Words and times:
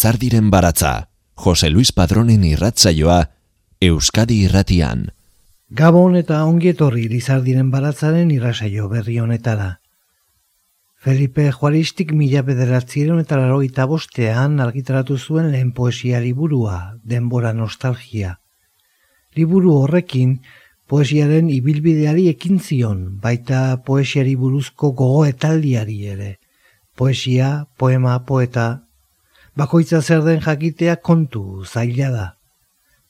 Lizardiren 0.00 0.48
baratza, 0.48 1.10
Jose 1.34 1.68
Luis 1.68 1.90
Padronen 1.92 2.40
irratzaioa, 2.48 3.18
Euskadi 3.84 4.38
irratian. 4.46 5.02
Gabon 5.68 6.16
eta 6.16 6.38
ongietorri 6.48 7.04
Lizardiren 7.10 7.68
baratzaren 7.74 8.30
irratzaio 8.32 8.88
berri 8.88 9.18
honetara. 9.20 9.68
Felipe 10.96 11.50
Juaristik 11.52 12.16
mila 12.16 12.40
bederatziren 12.48 13.20
eta 13.20 13.42
laroita 13.42 13.84
bostean 13.92 14.56
argitaratu 14.64 15.18
zuen 15.18 15.52
lehen 15.52 15.74
poesia 15.76 16.24
liburua, 16.24 16.96
denbora 17.04 17.52
nostalgia. 17.52 18.38
Liburu 19.36 19.76
horrekin, 19.84 20.38
poesiaren 20.88 21.52
ibilbideari 21.60 22.30
ekin 22.32 22.56
zion, 22.58 23.08
baita 23.20 23.82
poesiari 23.84 24.32
buruzko 24.34 24.94
gogoetaldiari 24.96 26.04
ere. 26.16 26.36
Poesia, 26.96 27.66
poema, 27.76 28.22
poeta, 28.24 28.70
bakoitza 29.60 30.00
zer 30.00 30.22
den 30.24 30.40
jakitea 30.40 30.96
kontu 30.96 31.64
zaila 31.64 32.08
da. 32.14 32.26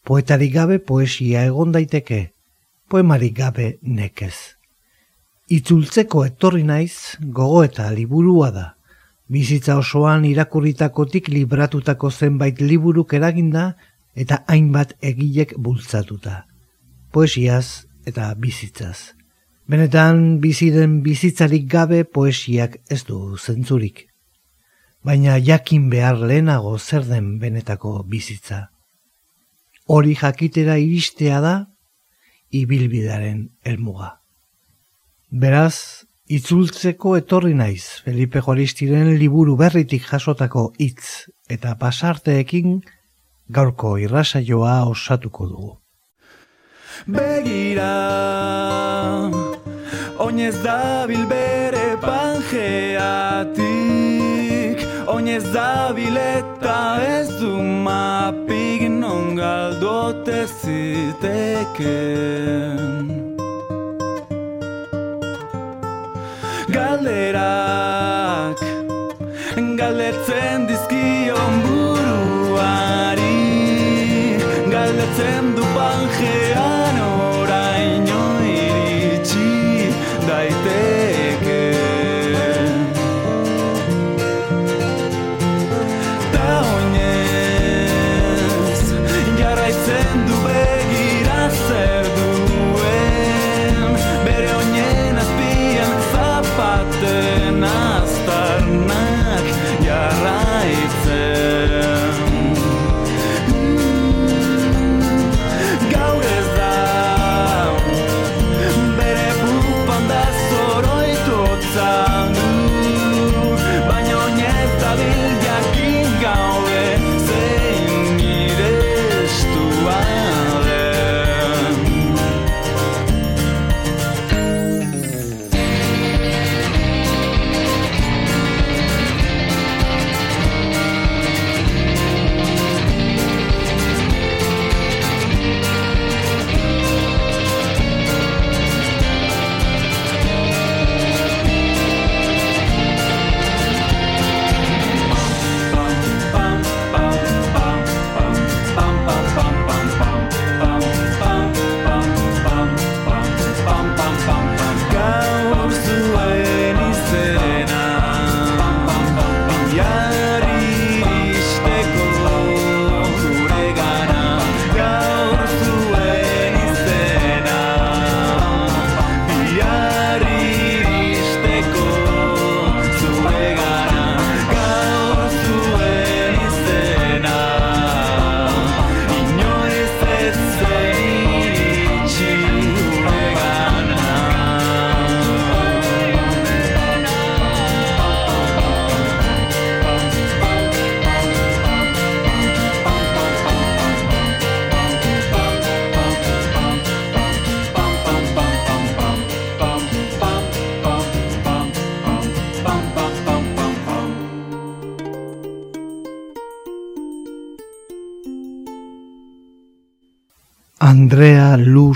Poetarik 0.02 0.54
gabe 0.54 0.78
poesia 0.78 1.44
egon 1.46 1.70
daiteke, 1.76 2.20
poemarik 2.90 3.36
gabe 3.36 3.66
nekez. 3.82 4.34
Itzultzeko 5.50 6.24
etorri 6.26 6.64
naiz 6.66 7.20
gogo 7.38 7.62
eta 7.66 7.86
liburua 7.94 8.50
da. 8.56 8.66
Bizitza 9.30 9.76
osoan 9.78 10.26
irakurritakotik 10.26 11.30
libratutako 11.30 12.10
zenbait 12.10 12.58
liburuk 12.60 13.14
eraginda 13.14 13.70
eta 14.16 14.42
hainbat 14.50 14.96
egilek 15.12 15.54
bultzatuta. 15.56 16.44
Poesiaz 17.12 17.86
eta 18.10 18.34
bizitzaz. 18.34 19.14
Benetan 19.70 20.40
bizi 20.42 20.72
den 20.74 21.02
bizitzarik 21.06 21.70
gabe 21.70 22.02
poesiak 22.04 22.80
ez 22.90 23.04
du 23.06 23.36
zentzurik 23.38 24.09
baina 25.04 25.38
jakin 25.38 25.88
behar 25.90 26.18
lehenago 26.18 26.78
zer 26.78 27.06
den 27.08 27.38
benetako 27.40 28.02
bizitza. 28.04 28.70
Hori 29.86 30.14
jakitera 30.14 30.78
iristea 30.78 31.40
da, 31.40 31.66
ibilbidaren 32.50 33.48
helmuga. 33.64 34.20
Beraz, 35.30 36.04
itzultzeko 36.30 37.16
etorri 37.18 37.54
naiz 37.58 37.84
Felipe 38.04 38.40
Joristiren 38.46 39.16
liburu 39.18 39.56
berritik 39.58 40.06
jasotako 40.06 40.72
hitz 40.78 41.26
eta 41.50 41.74
pasarteekin 41.78 42.80
gaurko 43.50 43.96
irrasaioa 43.98 44.84
osatuko 44.90 45.46
dugu. 45.50 45.72
Begira, 47.06 47.90
oinez 50.20 50.56
da 50.62 51.06
bilbere 51.08 51.96
pangeatik, 52.04 54.09
oinez 55.12 55.44
zabileta 55.52 56.80
ez 57.18 57.28
du 57.40 57.52
mapik 57.86 58.82
non 58.88 59.34
galdote 59.40 60.40
ziteken 60.60 61.98
Galderak 66.76 68.58
galdetzen 69.80 70.58
dizkion 70.68 71.54
buruari 71.64 73.38
galdetzen 74.74 75.44
du 75.56 75.64
panjean 75.76 76.99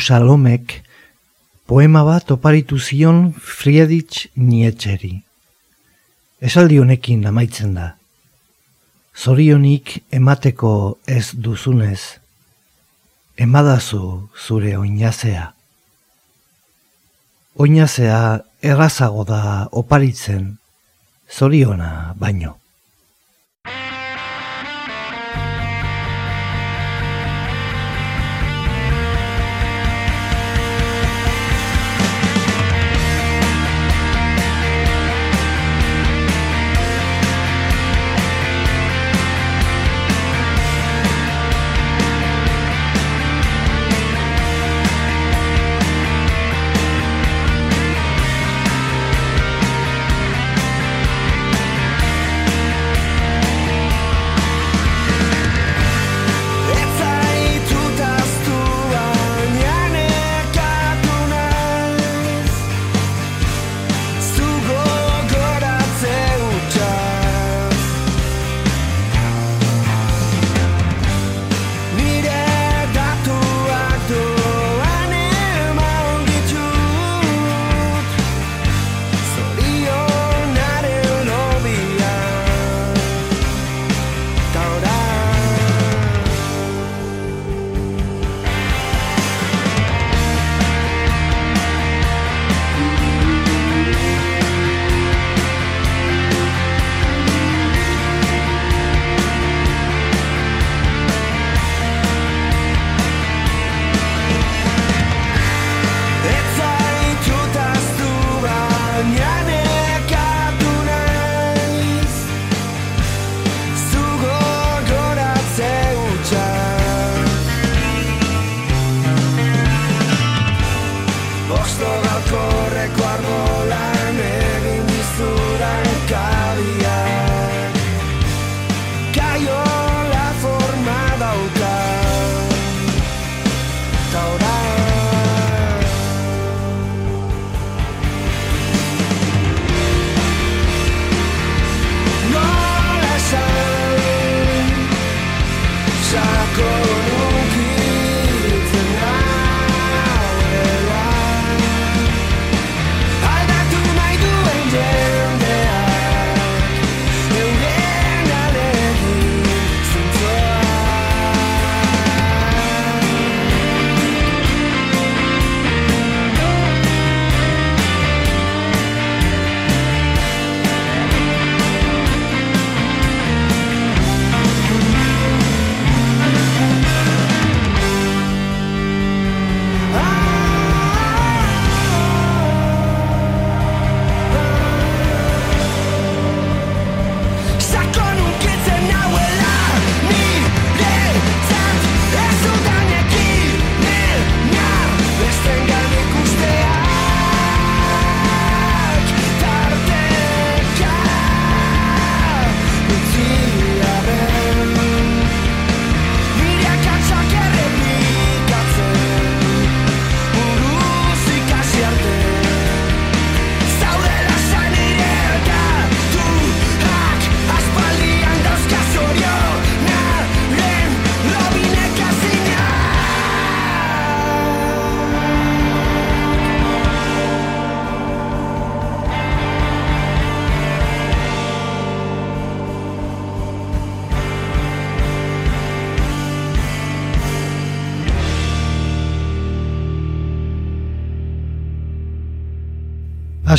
Salomek 0.05 0.83
poema 1.67 2.03
bat 2.05 2.31
oparitu 2.31 2.77
zion 2.79 3.33
Friedrich 3.33 4.29
Nietzscheri. 4.37 5.23
Esaldi 6.45 6.77
honekin 6.83 7.23
amaitzen 7.25 7.73
da. 7.79 7.87
Zorionik 9.17 9.95
emateko 10.13 10.99
ez 11.09 11.31
duzunez, 11.47 12.19
emadazu 13.39 14.29
zure 14.37 14.75
oinazea. 14.77 15.47
Oinazea 17.57 18.21
errazago 18.61 19.25
da 19.25 19.41
oparitzen, 19.73 20.59
zoriona 21.31 22.13
baino. 22.21 22.59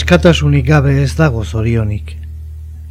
Askatasunik 0.06 0.68
gabe 0.68 0.92
ez 1.02 1.16
dago 1.18 1.44
zorionik. 1.44 2.12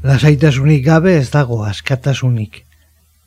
Lasaitasunik 0.02 0.80
gabe 0.82 1.12
ez 1.14 1.28
dago 1.30 1.60
askatasunik. 1.62 2.56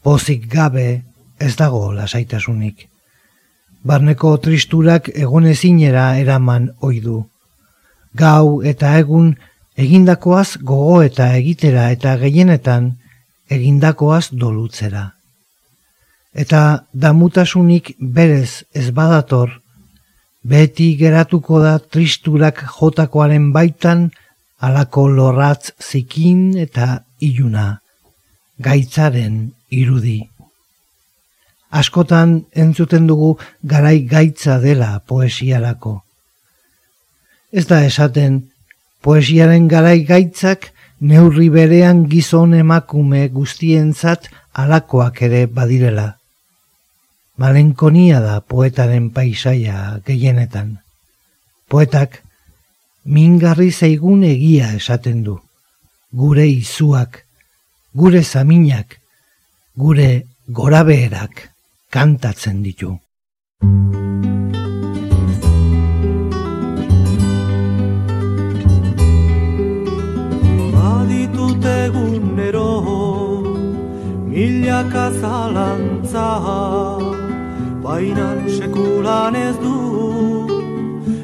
Pozik 0.03 0.49
gabe 0.51 1.05
ez 1.39 1.53
dago 1.55 1.93
lasaitasunik. 1.95 2.83
Barneko 3.87 4.33
tristurak 4.43 5.07
egonezinera 5.15 6.17
eraman 6.19 6.65
oidu. 6.83 7.21
Gau 8.11 8.59
eta 8.73 8.91
egun 8.99 9.29
egindakoaz 9.79 10.57
gogo 10.59 10.99
eta 11.05 11.29
egitera 11.37 11.87
eta 11.95 12.17
gehienetan 12.19 12.89
egindakoaz 13.47 14.33
dolutzera. 14.33 15.13
Eta 16.35 16.83
damutasunik 16.91 17.95
berez 18.01 18.65
ez 18.75 18.91
badator, 18.91 19.61
beti 20.47 20.95
geratuko 20.99 21.59
da 21.59 21.75
tristurak 21.79 22.63
jotakoaren 22.77 23.51
baitan 23.55 24.09
alako 24.59 25.07
lorratz 25.17 25.71
zikin 25.89 26.57
eta 26.57 26.87
iluna, 27.19 27.67
gaitzaren 28.59 29.37
irudi. 29.69 30.19
Askotan 31.69 32.45
entzuten 32.55 33.07
dugu 33.07 33.35
garai 33.63 33.99
gaitza 34.07 34.59
dela 34.63 34.91
poesiarako. 35.07 35.97
Ez 37.51 37.65
da 37.67 37.83
esaten, 37.83 38.39
poesiaren 39.03 39.67
garai 39.67 39.99
gaitzak 40.07 40.71
neurri 40.99 41.49
berean 41.49 42.05
gizon 42.11 42.53
emakume 42.53 43.27
guztientzat 43.35 44.29
alakoak 44.53 45.21
ere 45.27 45.45
badirela. 45.47 46.16
Malenkonia 47.37 48.19
da 48.19 48.39
poetaren 48.41 49.11
paisaia 49.13 49.99
gehienetan. 50.05 50.79
Poetak 51.69 52.21
mingarri 53.05 53.69
zaigun 53.71 54.23
egia 54.25 54.73
esaten 54.79 55.23
du. 55.23 55.37
Gure 56.11 56.47
izuak, 56.49 57.23
gure 57.93 58.23
zaminak, 58.23 58.97
gure 59.75 60.09
gorabeerak 60.47 61.49
kantatzen 61.93 62.63
ditu. 62.63 62.95
milaka 74.77 75.05
zalantza 75.21 76.27
Bainan 77.87 78.39
sekulan 78.51 79.35
ez 79.35 79.55
du 79.63 79.75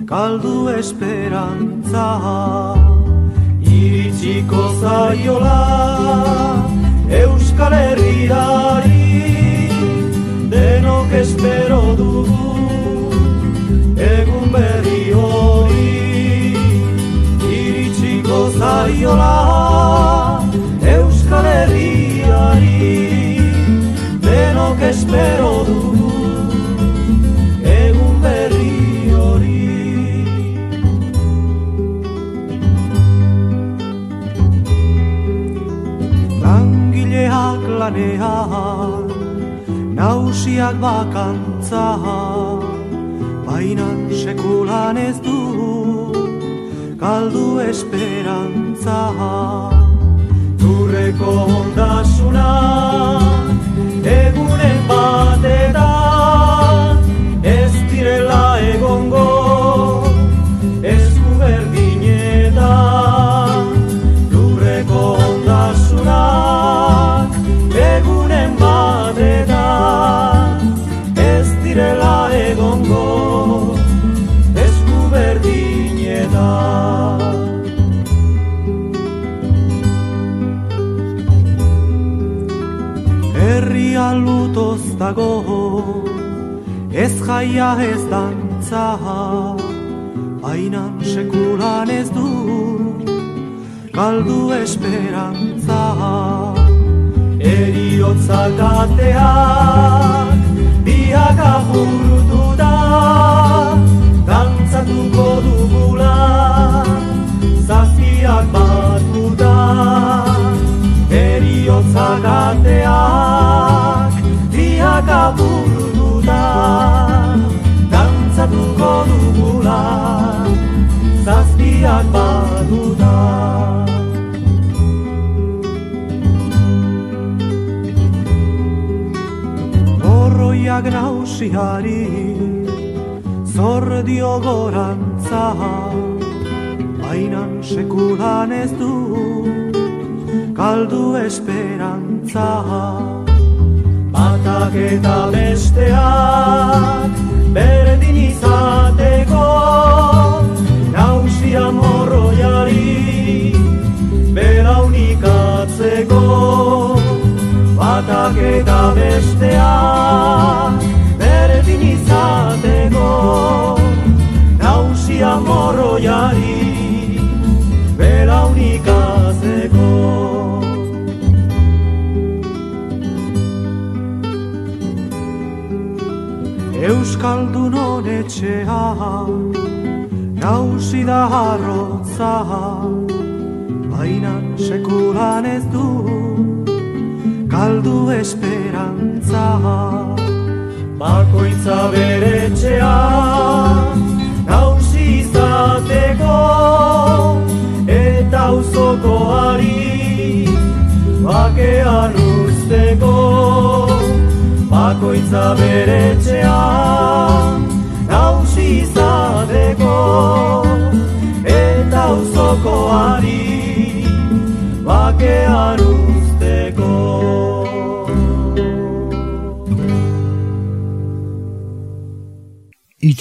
kaldu 0.08 0.70
esperantza. 0.80 2.08
Iritsiko 3.78 4.62
zaiola 4.82 5.58
Euskal 7.22 7.74
Herriari 7.80 9.10
Denok 10.54 11.12
espero 11.24 11.82
dugu 12.00 12.54
Egun 14.08 14.48
berri 14.56 15.04
hori. 15.20 15.90
Iritsiko 17.60 18.40
zaiola 18.60 19.36
Euskal 20.96 21.46
Herriari 21.56 22.80
Denok 24.30 24.88
espero 24.94 25.52
dugu 25.68 26.03
lanean 37.84 39.12
Nausiak 39.96 40.76
bakantza 40.80 41.88
Bainan 43.46 44.10
sekulan 44.12 44.98
ez 44.98 45.20
du 45.20 45.40
Galdu 47.04 47.60
esperantza. 47.60 49.00
Turreko 50.60 51.34
ondasuna 51.60 53.13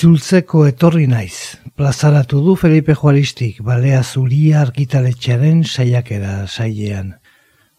Itzultzeko 0.03 0.65
etorri 0.67 1.05
naiz. 1.07 1.63
Plazaratu 1.79 2.41
du 2.43 2.57
Felipe 2.59 2.97
Juaristik, 2.99 3.61
balea 3.63 4.01
zuria 4.03 4.65
argitaletxearen 4.65 5.61
saiakera 5.63 6.49
sailean. 6.49 7.13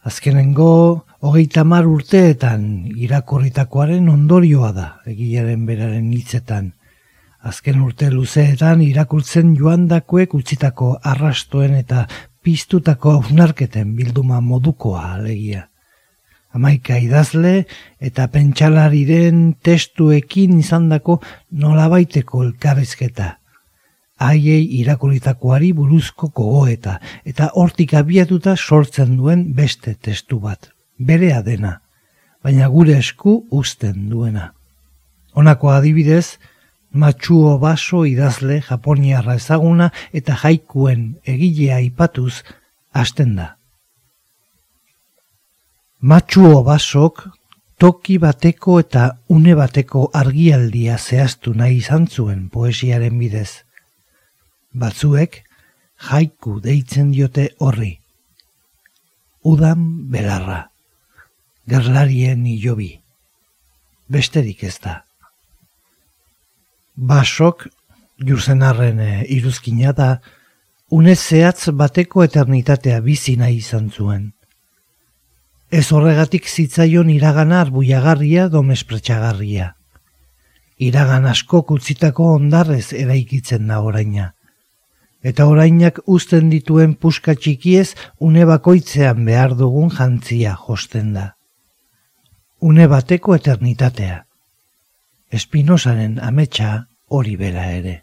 Azkenengo, 0.08 0.68
hogeita 1.20 1.66
mar 1.68 1.84
urteetan 1.84 2.64
irakurritakoaren 2.96 4.08
ondorioa 4.14 4.72
da, 4.72 4.86
egilaren 5.04 5.66
beraren 5.68 6.08
hitzetan. 6.16 6.72
Azken 7.44 7.84
urte 7.84 8.08
luzeetan 8.16 8.86
irakurtzen 8.88 9.52
joandakoek 9.60 10.40
utzitako 10.40 10.94
arrastoen 11.04 11.76
eta 11.82 12.06
piztutako 12.40 13.18
hausnarketen 13.18 13.98
bilduma 14.00 14.40
modukoa 14.40 15.10
alegia. 15.18 15.68
Amaika 16.54 17.00
idazle 17.02 17.66
eta 18.00 18.28
pentsalariren 18.30 19.56
testuekin 19.66 20.60
izandako 20.60 21.20
nolabaiteko 21.52 22.44
elkarrizketa. 22.48 23.38
Haiei 24.22 24.62
irakuritakoari 24.80 25.72
buruzko 25.74 26.30
gogoeta 26.30 27.00
eta 27.26 27.50
hortik 27.58 27.96
abiatuta 27.98 28.56
sortzen 28.56 29.18
duen 29.18 29.48
beste 29.58 29.96
testu 29.96 30.40
bat. 30.40 30.70
Berea 31.00 31.42
dena, 31.42 31.80
baina 32.44 32.70
gure 32.70 33.00
esku 33.02 33.40
uzten 33.52 34.10
duena. 34.10 34.52
Honako 35.34 35.72
adibidez, 35.74 36.38
Matsuo 36.94 37.58
baso 37.58 38.04
idazle 38.06 38.60
japoniarra 38.62 39.34
ezaguna 39.40 39.88
eta 40.14 40.36
jaikuen 40.38 41.08
egilea 41.26 41.80
aipatuz 41.82 42.44
hasten 42.94 43.34
da. 43.40 43.56
Matsuo 46.04 46.64
basok 46.68 47.24
toki 47.80 48.18
bateko 48.20 48.80
eta 48.84 49.04
une 49.30 49.56
bateko 49.56 50.10
argialdia 50.22 50.98
zehaztu 50.98 51.54
nahi 51.54 51.78
izan 51.80 52.08
zuen 52.08 52.50
poesiaren 52.50 53.16
bidez. 53.20 53.64
Batzuek 54.74 55.40
jaiku 56.10 56.60
deitzen 56.60 57.12
diote 57.16 57.48
horri. 57.60 57.94
Udan 59.44 59.88
belarra. 60.12 60.60
Gerlarien 61.68 62.46
ilobi. 62.46 62.92
Besterik 64.12 64.64
ez 64.68 64.78
da 64.84 65.04
basok 66.96 67.68
jurzenarren 68.18 69.00
e, 69.00 69.26
iruzkina 69.30 69.94
da 69.94 70.22
une 70.92 71.16
zehatz 71.16 71.70
bateko 71.74 72.24
eternitatea 72.24 73.00
bizi 73.02 73.36
nahi 73.38 73.58
izan 73.58 73.90
zuen. 73.90 74.32
Ez 75.74 75.88
horregatik 75.90 76.46
zitzaion 76.46 77.08
iragana 77.10 77.60
arbuiagarria 77.64 78.44
domespretxagarria. 78.56 79.72
Iragan 80.88 81.24
asko 81.26 81.64
kutzitako 81.70 82.28
ondarrez 82.36 82.92
eraikitzen 82.94 83.72
da 83.72 83.80
oraina. 83.82 84.28
Eta 85.32 85.48
orainak 85.50 85.98
uzten 86.18 86.52
dituen 86.52 86.94
puska 87.06 87.34
txikiez 87.46 87.96
une 88.20 88.46
bakoitzean 88.46 89.26
behar 89.26 89.56
dugun 89.64 89.90
jantzia 89.98 90.54
josten 90.68 91.10
da. 91.16 91.26
Une 92.62 92.86
bateko 92.94 93.34
eternitatea. 93.40 94.20
Espinosaren 95.42 96.20
ametsa 96.22 96.86
hori 97.10 97.36
bera 97.42 97.66
ere. 97.80 97.96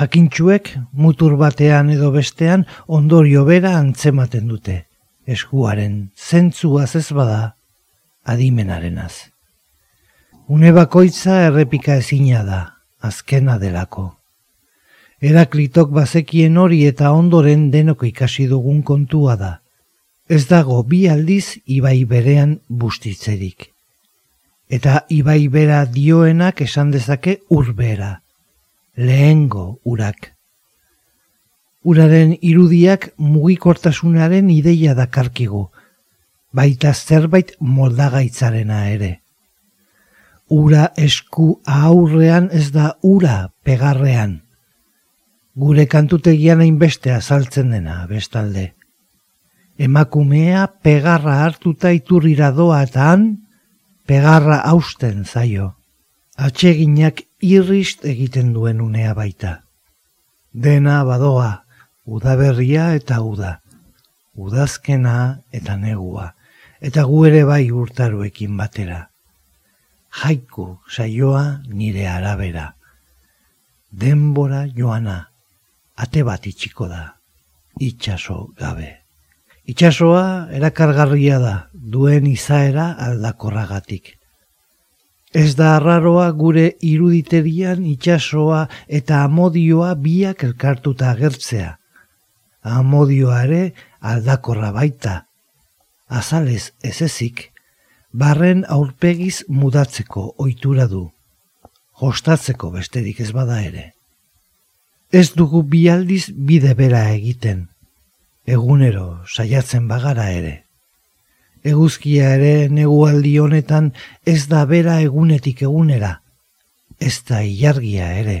Jakintxuek 0.00 0.72
mutur 0.92 1.36
batean 1.36 1.92
edo 1.98 2.10
bestean 2.16 2.64
ondorio 2.88 3.44
bera 3.44 3.76
antzematen 3.84 4.48
dute, 4.48 4.80
eskuaren 5.26 6.10
zentzua 6.16 6.84
ez 6.84 7.12
bada 7.12 7.56
adimenarenaz. 8.24 9.30
Une 10.48 10.72
bakoitza 10.72 11.40
errepika 11.46 11.96
ezina 11.96 12.44
da, 12.44 12.60
azkena 13.00 13.58
delako. 13.58 14.16
Eraklitok 15.20 15.90
bazekien 15.90 16.56
hori 16.56 16.84
eta 16.86 17.12
ondoren 17.12 17.70
denoko 17.70 18.06
ikasi 18.06 18.46
dugun 18.46 18.82
kontua 18.82 19.36
da. 19.36 19.52
Ez 20.28 20.46
dago 20.48 20.82
bi 20.82 21.06
aldiz 21.08 21.58
ibai 21.66 22.04
berean 22.04 22.58
bustitzerik 22.68 23.74
eta 24.68 25.04
ibai 25.08 25.48
bera 25.48 25.84
dioenak 25.86 26.60
esan 26.60 26.90
dezake 26.90 27.40
urbera, 27.48 28.22
lehengo 28.96 29.80
urak. 29.84 30.33
Uraren 31.84 32.32
irudiak 32.40 33.10
mugikortasunaren 33.20 34.48
ideia 34.50 34.94
dakarkigu, 34.96 35.66
baita 36.54 36.94
zerbait 36.94 37.52
moldagaitzarena 37.60 38.86
ere. 38.88 39.10
Ura 40.48 40.86
esku 40.96 41.58
aurrean 41.66 42.48
ez 42.52 42.70
da 42.72 42.94
ura 43.02 43.50
pegarrean. 43.64 44.40
Gure 45.54 45.86
kantutegian 45.86 46.60
hainbeste 46.64 47.12
azaltzen 47.12 47.70
dena, 47.70 48.06
bestalde. 48.08 48.72
Emakumea 49.78 50.66
pegarra 50.82 51.40
hartuta 51.44 51.92
iturrira 51.92 52.50
doa 52.52 52.82
eta 52.86 53.10
han, 53.10 53.26
pegarra 54.06 54.60
hausten 54.70 55.24
zaio. 55.24 55.74
Atxeginak 56.36 57.24
irrist 57.40 58.04
egiten 58.04 58.52
duen 58.54 58.80
unea 58.80 59.14
baita. 59.14 59.60
Dena 60.52 61.02
badoa, 61.04 61.63
udaberria 62.04 62.94
eta 62.94 63.20
uda. 63.22 63.60
Udazkena 64.36 65.40
eta 65.52 65.76
negua. 65.76 66.32
Eta 66.80 67.04
gu 67.08 67.24
ere 67.26 67.44
bai 67.48 67.70
urtaruekin 67.70 68.56
batera. 68.56 69.08
Jaiku 70.14 70.78
saioa 70.88 71.62
nire 71.68 72.06
arabera. 72.08 72.74
Denbora 73.90 74.64
joana, 74.66 75.28
ate 75.96 76.24
bat 76.26 76.46
itxiko 76.46 76.88
da, 76.90 77.14
itxaso 77.78 78.50
gabe. 78.58 78.90
Itxasoa 79.70 80.50
erakargarria 80.52 81.38
da, 81.38 81.54
duen 81.72 82.26
izaera 82.26 82.90
aldakorragatik. 83.06 84.16
Ez 85.34 85.54
da 85.58 85.76
arraroa 85.76 86.26
gure 86.30 86.66
iruditerian 86.82 87.86
itxasoa 87.86 88.66
eta 88.86 89.22
amodioa 89.24 89.94
biak 89.94 90.44
elkartuta 90.46 91.10
agertzea. 91.10 91.78
Amodioa 92.64 93.42
ere 93.44 93.74
aldakorra 94.00 94.72
baita. 94.72 95.26
Azalez 96.08 96.72
ez 96.82 97.00
ezik, 97.02 97.50
barren 98.12 98.64
aurpegiz 98.68 99.44
mudatzeko 99.48 100.32
ohitura 100.38 100.88
du. 100.88 101.10
Jostatzeko 102.00 102.72
besterik 102.74 103.20
ez 103.20 103.30
bada 103.32 103.60
ere. 103.62 103.92
Ez 105.12 105.30
dugu 105.36 105.62
bialdiz 105.62 106.26
bide 106.34 106.74
bera 106.74 107.04
egiten 107.12 107.68
egunero 108.46 109.24
saiatzen 109.26 109.88
bagara 109.88 110.28
ere. 110.30 110.64
Eguzkia 111.64 112.34
ere 112.36 112.68
negualdi 112.68 113.38
honetan 113.40 113.92
ez 114.28 114.46
da 114.48 114.64
bera 114.68 114.98
egunetik 115.00 115.62
egunera, 115.64 116.18
ez 117.00 117.22
da 117.28 117.40
ilargia 117.42 118.10
ere. 118.20 118.38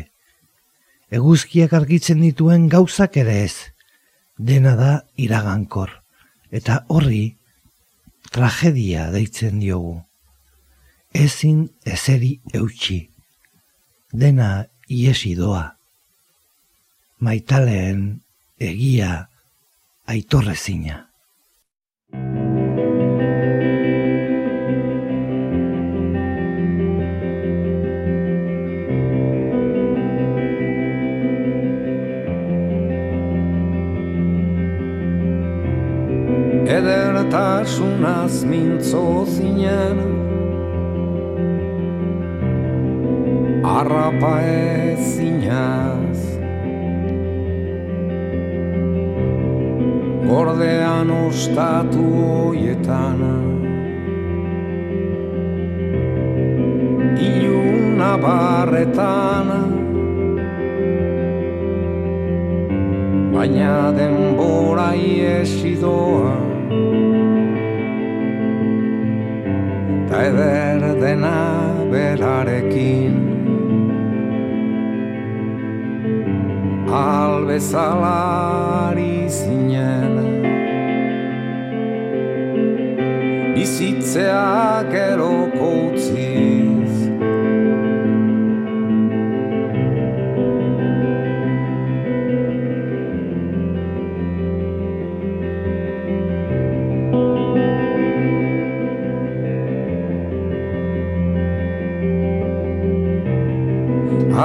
Eguzkiak 1.14 1.72
argitzen 1.72 2.20
dituen 2.20 2.68
gauzak 2.68 3.16
ere 3.16 3.40
ez, 3.44 3.72
dena 4.38 4.74
da 4.76 4.92
iragankor, 5.16 5.90
eta 6.50 6.84
horri 6.88 7.36
tragedia 8.32 9.10
deitzen 9.14 9.60
diogu. 9.62 10.00
Ezin 11.14 11.68
ezeri 11.86 12.40
eutxi, 12.52 12.98
dena 14.12 14.66
iesi 14.90 15.34
doa. 15.38 15.76
Maitaleen 17.20 18.20
egia 18.58 19.28
aitorrezina. 20.10 21.13
Edertasunaz 36.66 38.44
mintzo 38.44 39.26
zinen. 39.26 39.98
Arrapa 43.64 44.40
ez 44.40 44.74
gordean 50.34 51.10
ostatu 51.10 52.02
hoietan 52.02 53.20
Iluna 57.18 58.12
barretan. 58.24 59.50
Baina 63.34 63.92
denbora 63.98 64.90
iesi 64.94 65.74
doa 65.82 66.43
Ta 70.08 70.16
eder 70.28 70.82
dena 71.02 71.38
berarekin 71.92 73.14
Albezalari 76.94 79.16
zinen. 79.28 80.14
Bizitzea 83.54 84.84
gero 84.92 85.34
koutziz 85.58 86.83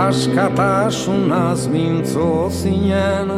Askatasunaz 0.10 1.68
mintzo 1.70 2.50
zinen 2.50 3.30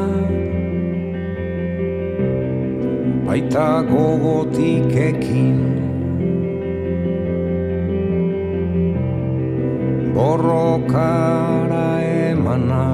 Baita 3.27 3.83
gogotik 3.83 4.95
ekin. 4.95 5.59
Borrokara 10.15 11.89
emana. 12.31 12.87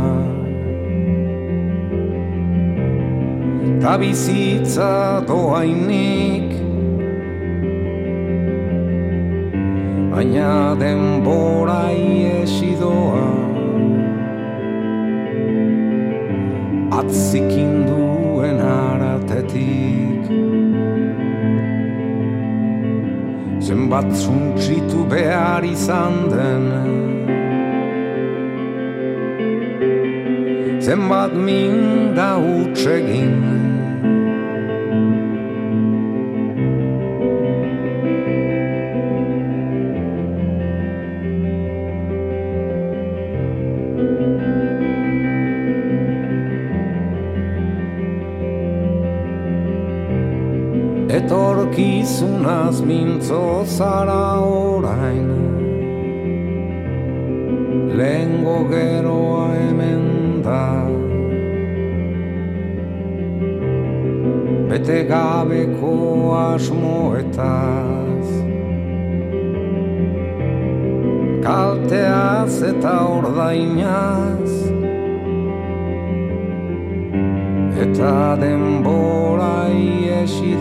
Ta 3.82 3.94
bizitza 4.02 5.22
doainik 5.28 6.50
Baina 10.10 10.74
denbora 10.82 11.94
iesi 11.94 12.74
doa 17.08 17.13
Atzikin 17.13 17.88
duen 17.88 18.60
aratetik. 18.60 20.28
Zenbat 23.60 24.12
zuntzitu 24.15 25.06
behar 25.10 25.63
izan 25.63 26.30
den. 26.30 26.65
Zenbat 30.82 31.34
minda 31.36 32.38
utxegin 32.38 33.66
Etorkizunaz 51.67 52.82
mintzo 52.82 53.65
zara 53.65 54.39
orain. 54.39 55.27
Lengo 57.97 58.69
geroa 58.69 59.51
hemen 59.53 60.41
da. 60.43 60.88
Bete 64.69 65.03
gabeko 65.12 65.93
asmoetaz. 66.53 68.27
Kalteaz 71.43 72.63
eta 72.63 72.95
ordainaz. 73.17 74.51
Eta 77.84 78.38
denbora 78.41 79.69
iesi 79.69 80.56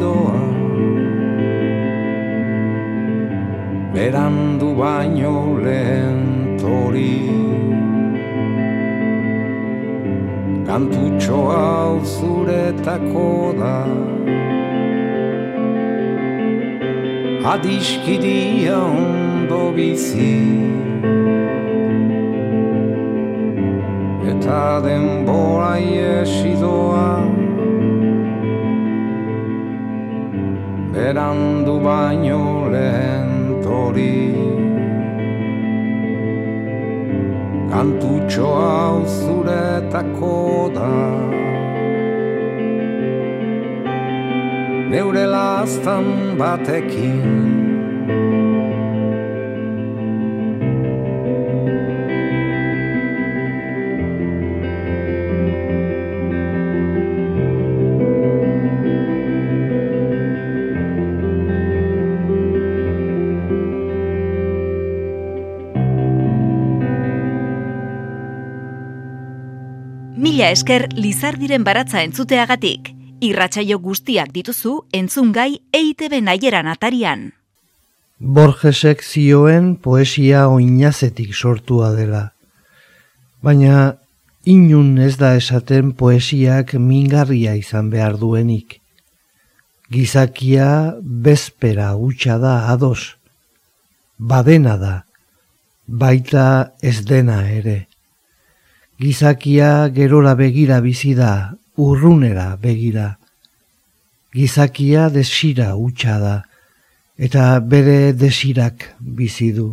Berandu 3.96 4.74
baino 4.78 5.56
lehen 5.64 6.58
tori 6.60 7.16
Kantutxo 10.66 11.38
hau 11.52 11.94
zuretako 12.04 13.54
da. 13.60 13.76
Adiskidia 17.52 18.76
ondo 18.76 19.62
bizi. 19.76 20.34
Eta 24.32 24.60
denbora 24.84 25.72
iesi 25.78 26.52
doa. 26.60 27.08
Berandu 30.92 31.80
baino 31.88 32.55
tori 33.96 34.34
Kantutxo 37.70 38.46
hau 38.46 39.04
zuretako 39.06 40.70
da. 40.74 40.90
Neure 44.90 45.26
lastan 45.26 46.38
batekin 46.38 47.65
Mila 70.46 70.54
esker 70.54 70.84
Lizardiren 70.94 71.64
baratza 71.66 72.04
entzuteagatik. 72.06 72.92
Irratsaio 73.26 73.80
guztiak 73.82 74.28
dituzu 74.30 74.76
entzungai 74.94 75.56
EITB 75.74 76.20
naieran 76.22 76.68
atarian. 76.70 77.24
Borgesek 78.20 79.02
zioen 79.02 79.72
poesia 79.82 80.44
oinazetik 80.46 81.32
sortua 81.34 81.88
dela. 81.96 82.20
Baina 83.42 83.96
inun 84.46 84.92
ez 85.02 85.16
da 85.18 85.32
esaten 85.34 85.90
poesiak 85.98 86.76
mingarria 86.78 87.56
izan 87.58 87.90
behar 87.90 88.14
duenik. 88.22 88.78
Gizakia 89.90 90.70
bezpera 91.26 91.90
utxa 91.96 92.38
da 92.38 92.54
ados. 92.76 93.16
Badena 94.16 94.78
da, 94.78 94.94
baita 95.88 96.46
ez 96.86 97.00
dena 97.02 97.42
ere. 97.50 97.88
Gizakia 98.98 99.90
gerora 99.92 100.34
begira 100.34 100.80
bizi 100.80 101.12
da, 101.14 101.52
urrunera 101.76 102.56
begira. 102.56 103.18
Gizakia 104.32 105.10
desira 105.12 105.74
utxa 105.76 106.18
da, 106.18 106.36
eta 107.18 107.60
bere 107.60 108.14
desirak 108.16 108.94
bizi 109.00 109.50
du. 109.52 109.66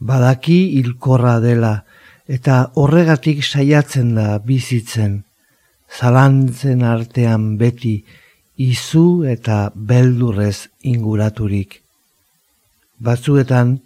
Badaki 0.00 0.58
hilkorra 0.76 1.38
dela, 1.40 1.72
eta 2.28 2.56
horregatik 2.76 3.40
saiatzen 3.40 4.10
da 4.18 4.36
bizitzen, 4.36 5.22
zalantzen 5.88 6.82
artean 6.84 7.54
beti, 7.56 8.02
izu 8.60 9.24
eta 9.24 9.70
beldurrez 9.74 10.68
inguraturik. 10.92 11.80
Batzuetan, 13.00 13.78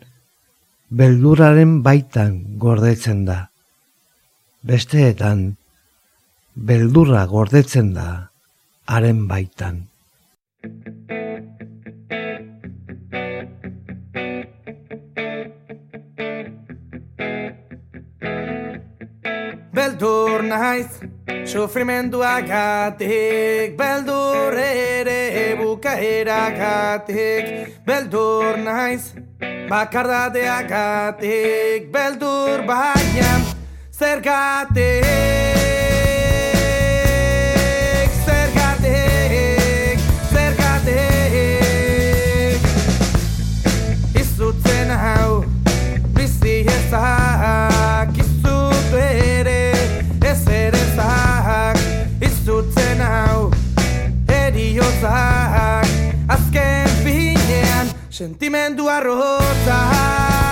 belduraren 0.91 1.79
baitan 1.87 2.35
gordetzen 2.59 3.23
da 3.31 3.39
besteetan 4.69 5.57
beldurra 6.69 7.25
gordetzen 7.31 7.95
da 7.95 8.09
haren 8.95 9.23
baitan. 9.31 9.79
Beldur 19.79 20.45
naiz, 20.51 20.91
sufrimendua 21.49 22.35
gatik, 22.51 23.77
beldur 23.79 24.59
ere 24.65 25.55
bukaera 25.63 26.43
gatik, 26.59 27.47
beldur 27.89 28.61
Cercáte, 33.99 35.01
cercáte, 38.25 39.97
cercáte. 40.31 41.01
Isu 44.15 44.55
zena 44.63 44.97
hau, 44.97 45.39
oh, 45.39 45.45
bisie 46.15 46.63
oh, 46.63 46.71
hetsa 46.71 46.99
hau, 46.99 48.07
kisutere, 48.15 49.73
eserezak. 50.23 51.77
Isu 52.23 52.63
sentimendu 58.19 58.89
arrotzak 58.91 60.48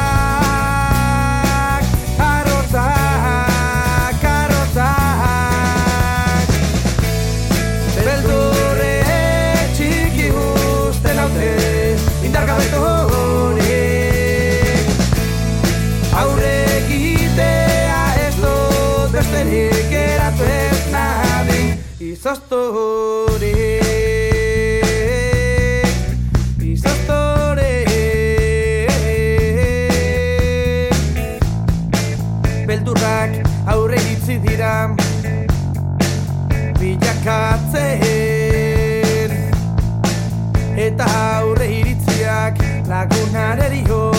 lagunarerio 43.46 44.10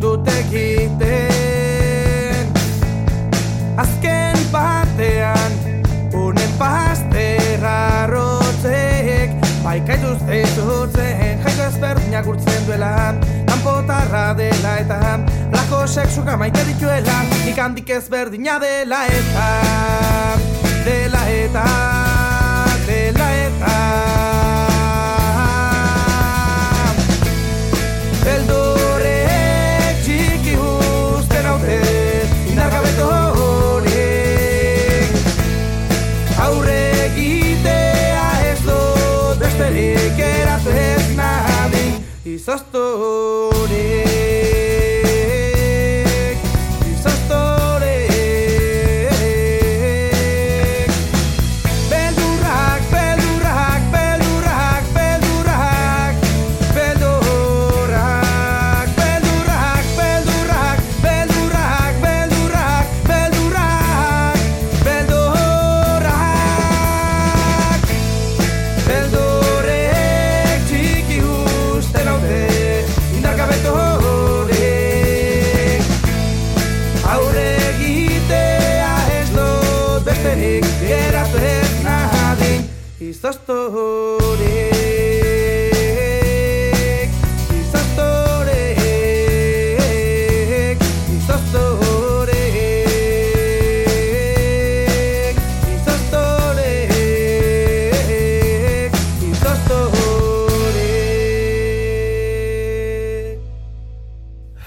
dute 0.00 0.32
egiten. 0.44 1.00
Azken 3.76 4.36
batean 4.52 5.52
unen 6.12 6.52
pasterra 6.58 8.06
rotzek 8.10 9.32
Baikaitu 9.64 10.12
zezutzen 10.26 11.40
jaiko 11.44 11.62
ezberdinak 11.68 12.26
urtzen 12.26 12.66
duela. 12.66 13.14
Kanpotarra 13.48 14.34
dela 14.36 14.76
eta 14.80 15.18
lako 15.52 15.86
seksuka 15.86 16.36
maite 16.36 16.64
dituela 16.64 17.22
Nik 17.44 17.58
handik 17.58 17.90
ezberdina 17.90 18.58
dela 18.62 19.04
eta 19.08 19.50
Dela 20.84 21.22
eta 21.28 21.66
Dela 22.86 23.28
eta 23.44 24.19
शस्त्र 42.40 42.78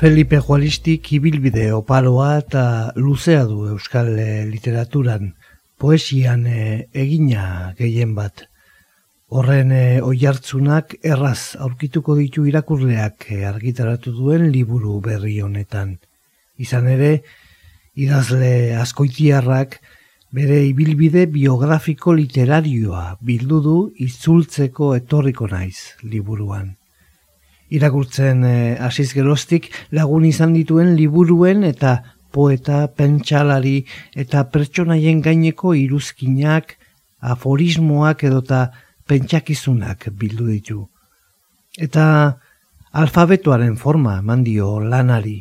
Felipe 0.03 0.35
Juaristik 0.35 1.05
ibilbide 1.15 1.69
opaloa 1.71 2.25
eta 2.41 2.63
luzea 2.99 3.45
du 3.47 3.69
euskal 3.71 4.09
eh, 4.19 4.41
literaturan, 4.43 5.29
poesian 5.79 6.43
eh, 6.43 6.89
egina 7.03 7.45
gehien 7.77 8.11
bat. 8.17 8.43
Horren 9.31 9.71
e, 9.71 9.85
oihartzunak 10.03 10.97
erraz 11.13 11.55
aurkituko 11.55 12.17
ditu 12.19 12.43
irakurleak 12.51 13.29
argitaratu 13.53 14.11
duen 14.17 14.49
liburu 14.51 14.99
berri 15.07 15.37
honetan. 15.39 15.95
Izan 16.59 16.91
ere, 16.97 17.15
idazle 17.95 18.75
askoitiarrak 18.83 19.79
bere 20.35 20.65
ibilbide 20.67 21.29
biografiko 21.39 22.19
literarioa 22.19 23.09
bildu 23.23 23.65
du 23.71 23.81
itzultzeko 24.11 24.97
etorriko 24.99 25.47
naiz 25.47 25.93
liburuan. 26.03 26.73
Irakurtzen 27.73 28.43
eh, 28.45 28.77
hasiz 28.77 29.09
geroztik 29.17 29.71
lagun 29.91 30.25
izan 30.29 30.53
dituen 30.53 30.93
liburuen 30.97 31.63
eta 31.65 31.95
poeta, 32.33 32.87
pentsalari 32.87 33.83
eta 34.17 34.43
pertsonaien 34.53 35.21
gaineko 35.25 35.73
iruzkinak, 35.77 36.75
aforismoak 37.33 38.25
edota 38.29 38.67
pentsakizunak 39.09 40.09
bildu 40.19 40.49
ditu. 40.51 40.79
Eta 41.77 42.05
alfabetoaren 42.93 43.77
forma 43.81 44.19
eman 44.21 44.43
dio 44.45 44.77
lanari. 44.79 45.39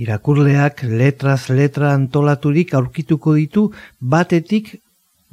Irakurleak 0.00 0.84
letraz 0.86 1.50
letra 1.50 1.92
antolaturik 1.94 2.74
aurkituko 2.78 3.34
ditu 3.34 3.66
batetik 4.00 4.76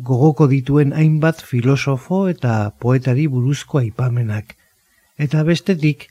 gogoko 0.09 0.47
dituen 0.49 0.93
hainbat 0.93 1.41
filosofo 1.41 2.27
eta 2.29 2.71
poetari 2.79 3.27
buruzko 3.27 3.83
aipamenak. 3.85 4.56
Eta 5.17 5.43
bestetik, 5.43 6.07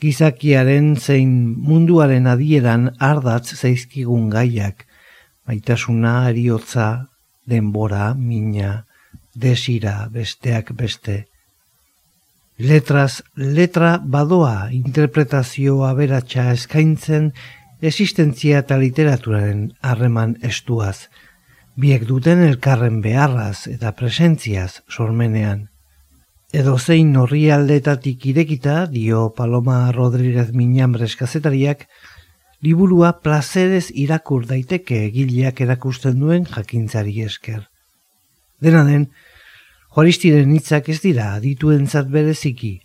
gizakiaren 0.00 0.94
zein 1.00 1.30
munduaren 1.68 2.26
adieran 2.28 2.90
ardatz 3.00 3.54
zaizkigun 3.56 4.28
gaiak, 4.30 4.84
maitasuna, 5.48 6.28
eriotza, 6.30 6.88
denbora, 7.48 8.12
mina, 8.14 8.84
desira, 9.34 10.08
besteak 10.12 10.72
beste. 10.76 11.24
Letraz, 12.58 13.22
letra 13.34 13.96
badoa 13.98 14.70
interpretazio 14.70 15.82
aberatsa 15.88 16.52
eskaintzen 16.52 17.32
existentzia 17.82 18.60
eta 18.62 18.78
literaturaren 18.78 19.66
harreman 19.82 20.36
estuaz, 20.42 21.08
biek 21.74 22.06
duten 22.06 22.44
elkarren 22.44 23.00
beharraz 23.02 23.66
eta 23.72 23.92
presentziaz 23.98 24.82
sormenean. 24.88 25.68
Edo 26.54 26.76
zein 26.78 27.16
horri 27.18 27.48
aldetatik 27.50 28.24
irekita, 28.30 28.86
dio 28.86 29.32
Paloma 29.34 29.90
Rodríguez 29.90 30.52
Miñambres 30.54 31.16
kazetariak, 31.18 31.88
liburua 32.62 33.08
plazerez 33.24 33.88
irakur 33.90 34.44
daiteke 34.46 35.00
egileak 35.08 35.62
erakusten 35.64 36.20
duen 36.20 36.44
jakintzari 36.46 37.14
esker. 37.24 37.64
Dena 38.62 38.84
den, 38.86 39.08
Juaristiren 39.96 40.52
hitzak 40.54 40.92
ez 40.94 41.00
dira 41.02 41.32
adituentzat 41.40 42.06
bereziki, 42.14 42.76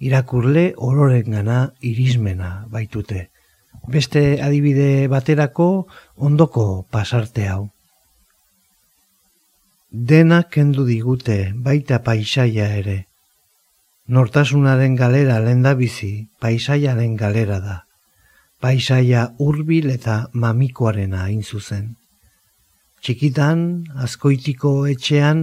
irakurle 0.00 0.64
ororen 0.88 1.36
gana 1.36 1.58
irismena 1.84 2.52
baitute. 2.72 3.26
Beste 3.92 4.22
adibide 4.46 5.04
baterako 5.12 5.68
ondoko 6.16 6.64
pasarte 6.96 7.44
hau. 7.52 7.68
Dena 9.92 10.40
kendu 10.48 10.88
digute 10.88 11.38
baita 11.68 12.00
paisaia 12.08 12.72
ere. 12.80 12.98
Nortasunaren 14.08 14.94
galera 14.96 15.36
lenda 15.44 15.74
bizi, 15.76 16.30
paisaiaren 16.40 17.16
galera 17.20 17.58
da. 17.60 17.74
Paisaia 18.58 19.34
hurbil 19.36 19.90
eta 19.92 20.30
mamikoarena 20.32 21.26
hain 21.26 21.42
zuzen. 21.44 21.90
Txikitan, 23.04 23.58
azkoitiko 24.06 24.70
etxean, 24.88 25.42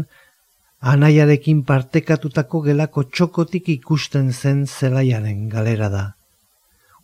anaiarekin 0.82 1.60
partekatutako 1.68 2.62
gelako 2.66 3.04
txokotik 3.04 3.70
ikusten 3.70 4.32
zen 4.34 4.64
zelaiaren 4.66 5.44
galera 5.50 5.90
da. 5.94 6.06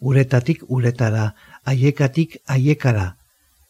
Uretatik 0.01 0.63
uretara, 0.67 1.27
aiekatik 1.63 2.39
aiekara, 2.55 3.05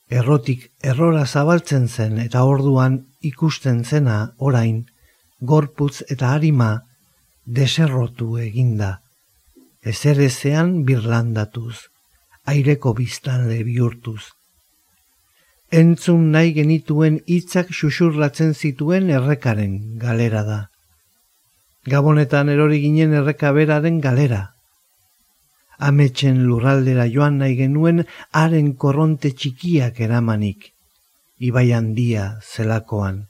errotik 0.08 0.69
errora 0.93 1.25
zabaltzen 1.25 1.89
zen 1.89 2.23
eta 2.23 2.45
orduan 2.47 3.01
ikusten 3.34 3.84
zena 3.84 4.32
orain, 4.38 4.86
gorputz 5.41 6.06
eta 6.08 6.32
harima 6.38 6.69
deserrotu 7.45 8.38
eginda. 8.39 8.99
ezerezean 9.84 10.84
birlandatuz, 10.86 11.89
aireko 12.45 12.93
biztan 12.97 13.47
bihurtuz. 13.49 14.21
Entzun 15.71 16.32
nahi 16.36 16.51
genituen 16.54 17.21
hitzak 17.25 17.71
xuxurlatzen 17.73 18.54
zituen 18.54 19.10
errekaren 19.10 19.77
galera 19.99 20.43
da. 20.43 20.60
Gabonetan 21.93 22.49
erori 22.54 22.82
ginen 22.84 23.13
erreka 23.21 23.51
beraren 23.58 24.01
galera. 24.01 24.41
Ametxen 25.80 26.43
lurraldera 26.45 27.08
joan 27.10 27.39
nahi 27.41 27.56
genuen 27.58 28.04
haren 28.32 28.73
korronte 28.84 29.32
txikiak 29.32 29.99
eramanik. 29.99 30.73
Ibai 31.39 31.71
handia 31.73 32.27
zelakoan. 32.43 33.23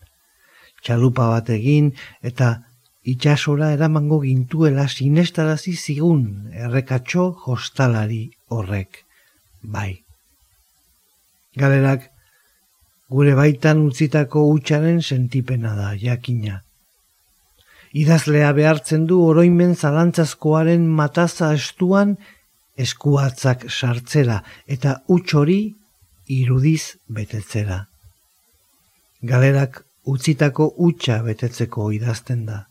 Txalupa 0.84 1.30
bat 1.30 1.54
egin 1.56 1.93
eta 2.21 2.58
itxasora 3.03 3.71
eramango 3.73 4.19
gintuela 4.21 4.87
sinestarazi 4.87 5.73
zigun 5.75 6.51
errekatxo 6.53 7.27
hostalari 7.45 8.23
horrek. 8.49 9.03
Bai. 9.63 10.03
Galerak 11.57 12.07
gure 13.09 13.33
baitan 13.35 13.81
utzitako 13.87 14.45
utxaren 14.53 15.01
sentipena 15.01 15.75
da, 15.75 15.93
jakina. 15.97 16.61
Idazlea 17.91 18.53
behartzen 18.55 19.05
du 19.09 19.19
oroimen 19.25 19.75
zalantzazkoaren 19.75 20.87
mataza 20.87 21.51
estuan 21.57 22.15
eskuatzak 22.79 23.65
sartzera 23.69 24.39
eta 24.67 25.01
utxori 25.11 25.59
irudiz 26.31 26.95
betetzera. 27.09 27.85
Galerak 29.21 29.83
utzitako 30.07 30.71
utxa 30.77 31.19
betetzeko 31.25 31.91
idazten 31.91 32.45
da. 32.45 32.70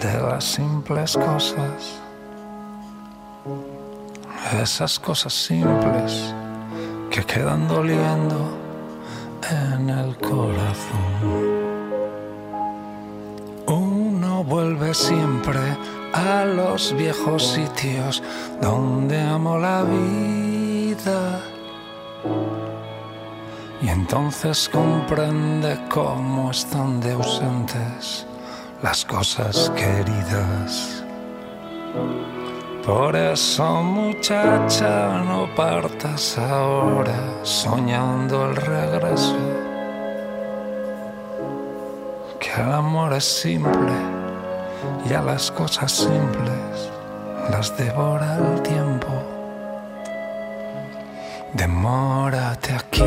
de 0.00 0.18
las 0.18 0.44
simples 0.44 1.14
cosas. 1.16 2.00
Esas 4.62 4.98
cosas 4.98 5.32
simples 5.32 6.34
que 7.10 7.22
quedan 7.24 7.68
doliendo 7.68 8.56
en 9.50 9.90
el 9.90 10.16
corazón. 10.16 11.12
Uno 13.66 14.42
vuelve 14.44 14.94
siempre 14.94 15.60
a 16.14 16.44
los 16.44 16.94
viejos 16.96 17.46
sitios 17.46 18.22
donde 18.60 19.20
amo 19.20 19.58
la 19.58 19.82
vida. 19.82 21.40
Y 23.82 23.88
entonces 23.88 24.68
comprende 24.68 25.78
cómo 25.88 26.50
están 26.50 27.00
de 27.00 27.12
ausentes 27.12 28.26
las 28.82 29.04
cosas 29.04 29.70
queridas. 29.76 31.04
Por 32.84 33.14
eso 33.14 33.82
muchacha 33.82 35.22
no 35.22 35.54
partas 35.54 36.38
ahora 36.38 37.18
soñando 37.42 38.50
el 38.50 38.56
regreso. 38.56 39.36
Que 42.40 42.54
el 42.60 42.72
amor 42.72 43.12
es 43.12 43.24
simple 43.24 43.92
y 45.08 45.12
a 45.12 45.20
las 45.20 45.50
cosas 45.50 45.92
simples 45.92 46.90
las 47.50 47.76
devora 47.76 48.38
el 48.38 48.62
tiempo. 48.62 49.08
Demórate 51.52 52.72
aquí 52.72 53.04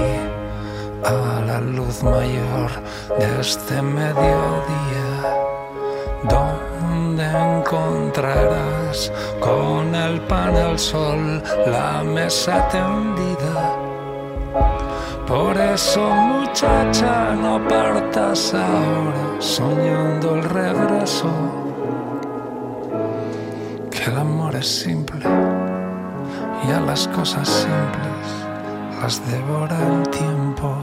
a 1.04 1.42
la 1.48 1.60
luz 1.60 2.04
mayor 2.04 2.70
de 3.18 3.42
este 3.42 3.82
mediodía 3.82 5.43
donde 6.30 7.26
encontrarás 7.26 9.12
con 9.40 9.94
el 9.96 10.22
pan 10.22 10.56
al 10.56 10.80
sol 10.80 11.42
la 11.66 12.04
mesa 12.04 12.68
tendida. 12.70 13.78
Por 15.28 15.58
eso 15.58 16.02
muchacha 16.10 17.34
no 17.36 17.66
partas 17.68 18.54
ahora 18.54 19.36
soñando 19.40 20.36
el 20.36 20.44
regreso, 20.44 21.32
que 23.90 24.04
el 24.12 24.18
amor 24.18 24.56
es 24.56 24.68
simple 24.68 25.26
y 26.68 26.72
a 26.72 26.80
las 26.82 27.08
cosas 27.08 27.48
simples 27.48 28.14
las 29.02 29.32
devora 29.32 29.78
el 29.88 30.10
tiempo. 30.10 30.83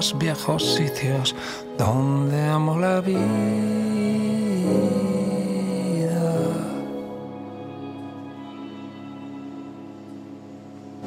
Los 0.00 0.18
viejos 0.18 0.76
sitios 0.76 1.36
donde 1.76 2.40
amo 2.40 2.78
la 2.78 3.02
vida. 3.02 3.18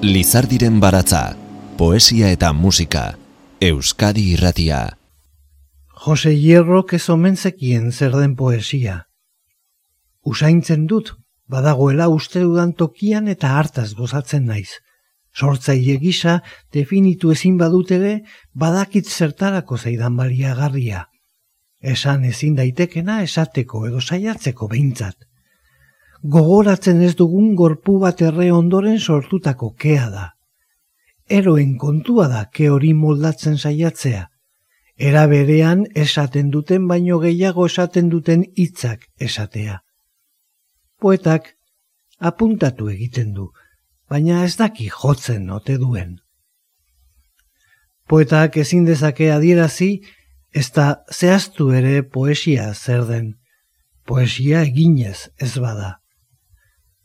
Lizardiren 0.01 0.79
baratza, 0.79 1.35
poesia 1.75 2.29
eta 2.29 2.53
musika, 2.53 3.17
Euskadi 3.59 4.33
irratia. 4.33 4.99
Jose 5.87 6.35
Hierro 6.37 6.85
ez 6.91 7.09
omen 7.09 7.35
zekien 7.35 7.91
zer 7.91 8.11
den 8.11 8.35
poesia. 8.35 9.07
Usaintzen 10.21 10.85
dut, 10.85 11.15
badagoela 11.47 12.09
uste 12.09 12.45
dudan 12.45 12.73
tokian 12.73 13.27
eta 13.27 13.57
hartaz 13.57 13.95
gozatzen 13.95 14.45
naiz. 14.45 14.83
Sortzaile 15.33 15.97
gisa 15.97 16.41
definitu 16.73 17.31
ezin 17.33 17.57
badutere 17.57 18.13
badakit 18.53 19.09
zertarako 19.09 19.77
zaidan 19.77 20.17
baliagarria. 20.17 21.07
Esan 21.81 22.23
ezin 22.25 22.55
daitekena 22.55 23.21
esateko 23.23 23.87
edo 23.87 24.01
saiatzeko 24.01 24.67
behintzat. 24.71 25.17
Gogoratzen 26.23 27.01
ez 27.01 27.15
dugun 27.19 27.55
gorpu 27.55 27.97
bat 27.99 28.21
erre 28.21 28.51
ondoren 28.53 28.99
sortutako 28.99 29.73
kea 29.73 30.05
da. 30.09 30.27
Eroen 31.27 31.77
kontua 31.77 32.27
da 32.29 32.45
ke 32.53 32.69
hori 32.69 32.93
moldatzen 32.93 33.57
saiatzea. 33.57 34.29
Era 34.95 35.25
berean 35.27 35.83
esaten 36.05 36.51
duten 36.53 36.87
baino 36.87 37.17
gehiago 37.19 37.65
esaten 37.65 38.09
duten 38.13 38.45
hitzak 38.55 39.09
esatea. 39.17 39.81
Poetak 41.01 41.55
apuntatu 42.19 42.87
egiten 42.93 43.33
du, 43.33 43.49
baina 44.13 44.43
ez 44.45 44.53
daki 44.59 44.91
jotzen 44.93 45.49
ote 45.49 45.79
duen. 45.81 46.19
Poetak 48.09 48.59
ezin 48.61 48.85
dezake 48.85 49.31
adierazi, 49.33 50.03
ez 50.53 50.67
da 50.75 50.87
zehaztu 51.09 51.71
ere 51.73 52.03
poesia 52.03 52.67
zer 52.73 53.07
den. 53.09 53.31
Poesia 54.05 54.61
eginez 54.67 55.29
ez 55.41 55.55
bada. 55.63 55.95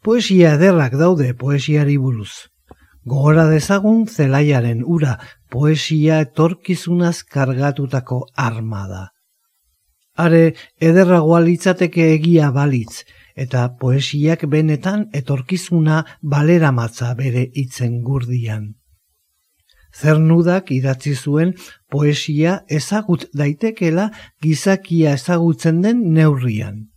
Poesia 0.04 0.52
ederrak 0.58 0.98
daude 1.00 1.30
poesiari 1.38 1.96
buruz. 2.02 2.50
Gogora 3.08 3.46
dezagun 3.48 4.04
zelaiaren 4.06 4.82
ura 4.84 5.14
poesia 5.48 6.20
etorkizunaz 6.26 7.22
kargatutako 7.22 8.26
arma 8.36 8.82
da. 8.90 9.04
Are, 10.18 10.42
ederragoa 10.90 11.40
litzateke 11.46 12.10
egia 12.18 12.50
balitz, 12.52 13.04
eta 13.44 13.68
poesiak 13.80 14.44
benetan 14.50 15.06
etorkizuna 15.20 16.02
baleramatza 16.22 17.14
bere 17.18 17.46
hitzen 17.54 18.00
gurdian. 18.02 18.74
Zernudak 19.94 20.70
idatzi 20.74 21.14
zuen 21.16 21.54
poesia 21.90 22.58
ezagut 22.68 23.26
daitekela 23.34 24.10
gizakia 24.42 25.14
ezagutzen 25.18 25.80
den 25.82 26.02
neurrian. 26.14 26.88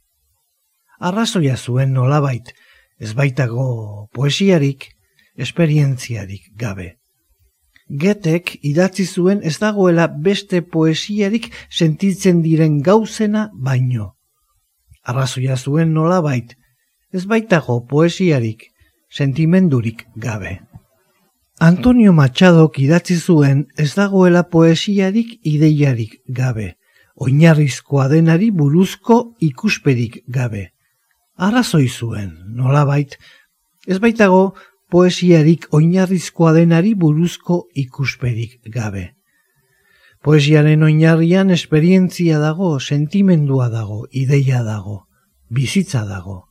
Arrazoia 1.00 1.58
zuen 1.58 1.94
nolabait, 1.94 2.52
ez 3.00 3.14
baitago 3.18 4.10
poesiarik, 4.14 4.90
esperientziarik 5.38 6.52
gabe. 6.58 6.98
Getek 8.02 8.54
idatzi 8.64 9.06
zuen 9.06 9.42
ez 9.44 9.58
dagoela 9.60 10.08
beste 10.08 10.62
poesiarik 10.62 11.50
sentitzen 11.70 12.42
diren 12.46 12.80
gauzena 12.86 13.50
baino. 13.54 14.14
Arrazoia 15.04 15.58
zuen 15.58 15.94
nolabait, 15.94 16.56
ez 17.14 17.26
baitago 17.26 17.82
poesiarik, 17.88 18.68
sentimendurik 19.10 20.06
gabe. 20.16 20.60
Antonio 21.60 22.14
Machadok 22.14 22.80
idatzi 22.80 23.18
zuen 23.18 23.66
ez 23.78 23.94
dagoela 23.96 24.44
poesiarik 24.44 25.40
ideiarik 25.44 26.22
gabe. 26.28 26.76
oinarrizkoa 27.22 28.08
denari 28.10 28.48
buruzko 28.52 29.36
ikusperik 29.40 30.24
gabe. 30.28 30.72
Arrazoi 31.38 31.88
zuen, 31.88 32.32
nolabait, 32.58 33.18
ez 33.86 34.00
baitago 34.00 34.56
poesiarik 34.90 35.68
oinarrizkoa 35.72 36.54
denari 36.54 36.96
buruzko 36.96 37.68
ikusperik 37.76 38.58
gabe. 38.74 39.12
Poesiaren 40.22 40.84
oinarrian 40.84 41.50
esperientzia 41.50 42.38
dago, 42.40 42.80
sentimendua 42.80 43.70
dago, 43.70 44.06
ideia 44.12 44.62
dago, 44.64 45.08
bizitza 45.50 46.06
dago. 46.06 46.46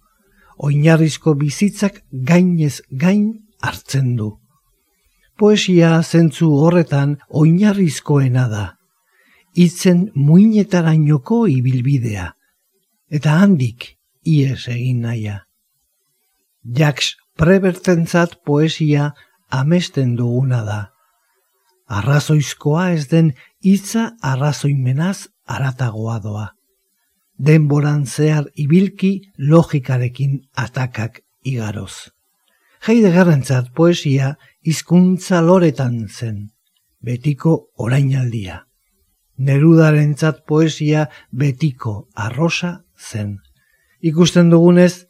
Oinarrizko 0.58 1.36
bizitzak 1.38 2.02
gainez 2.10 2.82
gain 2.90 3.46
hartzen 3.62 4.16
du. 4.16 4.34
Poesia 5.38 6.02
zentzu 6.02 6.50
horretan 6.52 7.16
oinarrizkoena 7.30 8.48
da 8.50 8.66
itzen 9.54 10.10
muinetarainoko 10.14 11.46
ibilbidea, 11.50 12.30
eta 13.10 13.38
handik 13.42 13.96
ies 14.26 14.68
egin 14.68 15.02
naia. 15.02 15.40
Jaks 16.62 17.16
prebertentzat 17.40 18.38
poesia 18.44 19.12
amesten 19.50 20.14
duguna 20.16 20.62
da. 20.64 20.80
Arrazoizkoa 21.90 22.92
ez 22.94 23.08
den 23.10 23.32
hitza 23.64 24.16
arrazoimenaz 24.22 25.28
aratagoa 25.46 26.18
doa. 26.22 26.46
Denboran 27.38 28.06
zehar 28.06 28.48
ibilki 28.54 29.12
logikarekin 29.38 30.40
atakak 30.56 31.22
igaroz. 31.44 32.12
Heidegarrentzat 32.86 33.72
poesia 33.74 34.34
hizkuntza 34.64 35.40
loretan 35.44 36.08
zen, 36.08 36.50
betiko 37.00 37.70
orainaldia 37.76 38.64
nerudarentzat 39.40 40.44
poesia 40.46 41.08
betiko 41.32 42.08
arrosa 42.14 42.84
zen. 42.98 43.38
Ikusten 44.04 44.50
dugunez, 44.52 45.06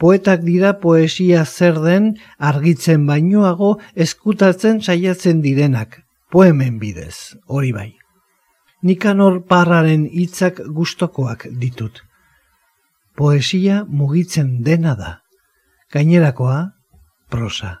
poetak 0.00 0.44
dira 0.46 0.72
poesia 0.80 1.44
zer 1.44 1.80
den 1.84 2.14
argitzen 2.38 3.04
bainoago 3.08 3.74
eskutatzen 3.94 4.80
saiatzen 4.80 5.42
direnak, 5.44 6.00
poemen 6.30 6.78
bidez, 6.78 7.36
hori 7.46 7.72
bai. 7.72 7.90
Nikanor 8.82 9.42
parraren 9.46 10.06
hitzak 10.06 10.62
gustokoak 10.72 11.46
ditut. 11.60 12.00
Poesia 13.16 13.84
mugitzen 13.84 14.62
dena 14.64 14.94
da. 14.96 15.18
Gainerakoa, 15.92 16.72
prosa. 17.28 17.76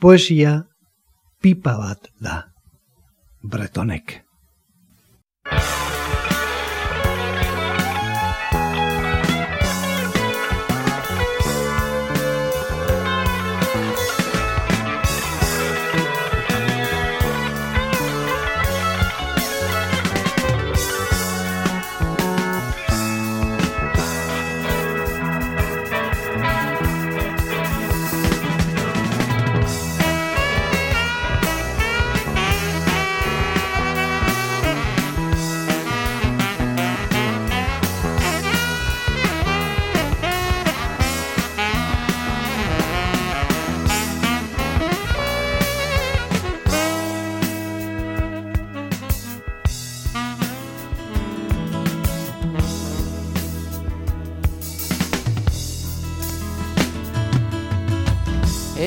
Poesia 0.00 0.60
pipa 1.42 1.76
bat 1.80 2.12
da 2.20 2.44
bretonek. 3.42 4.20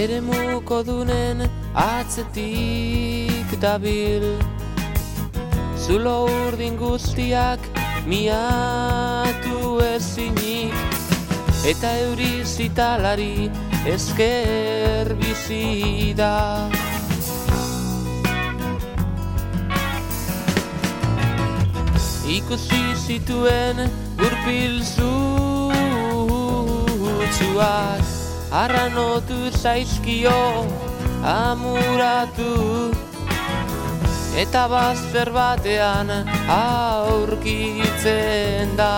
Ere 0.04 0.20
muko 0.20 0.84
dunen 0.84 1.39
atzetik 1.74 3.47
dabil. 3.62 4.24
Zulo 5.80 6.28
urdin 6.47 6.76
guztiak 6.78 7.60
miatu 8.08 9.80
ezinik. 9.95 10.76
Eta 11.72 11.89
euri 12.04 12.43
zitalari 12.43 13.49
esker 13.88 15.16
bizi 15.22 16.14
da. 16.18 16.36
Ikusi 22.34 22.84
zituen 23.06 23.78
gurpil 24.20 24.76
zutsuak 24.95 26.04
arranotu 28.54 29.49
zaizkio 29.49 30.41
amuratu. 31.26 32.54
Eta 34.38 34.68
bazter 34.70 35.30
batean 35.34 36.10
aurkitzen 36.58 37.97
da 38.78 38.93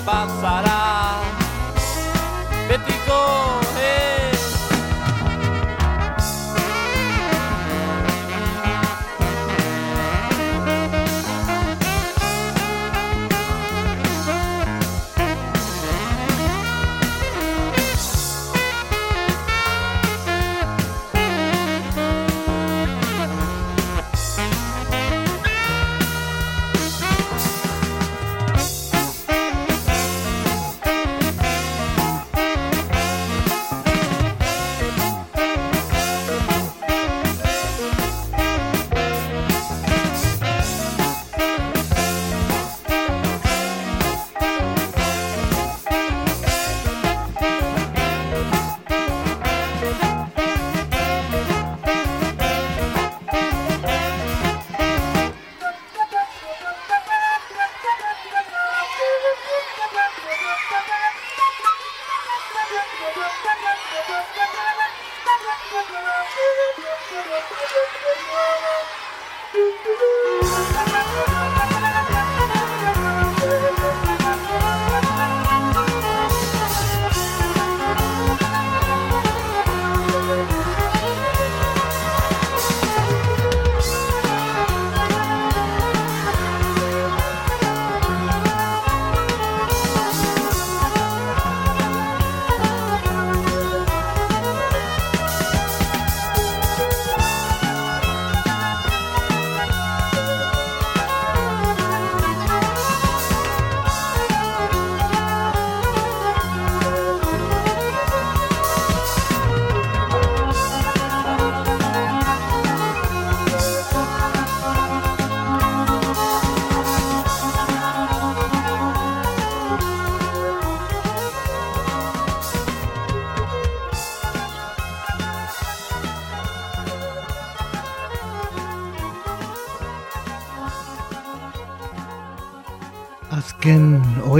rebaçará. 0.00 0.69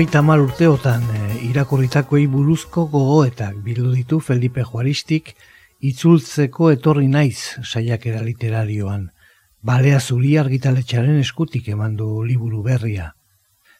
Hogeita 0.00 0.22
mal 0.24 0.40
urteotan 0.40 1.02
e, 1.12 1.18
irakurritakoei 1.44 2.22
buruzko 2.32 2.86
gogoetak 2.88 3.58
bildu 3.60 3.90
ditu 3.92 4.16
Felipe 4.24 4.62
Juaristik 4.64 5.34
itzultzeko 5.84 6.70
etorri 6.72 7.04
naiz 7.12 7.60
saiakera 7.60 8.22
literarioan. 8.24 9.02
Balea 9.60 9.98
zuri 10.00 10.30
argitaletxaren 10.40 11.18
eskutik 11.20 11.68
eman 11.74 11.98
du 11.98 12.22
liburu 12.24 12.62
berria. 12.64 13.10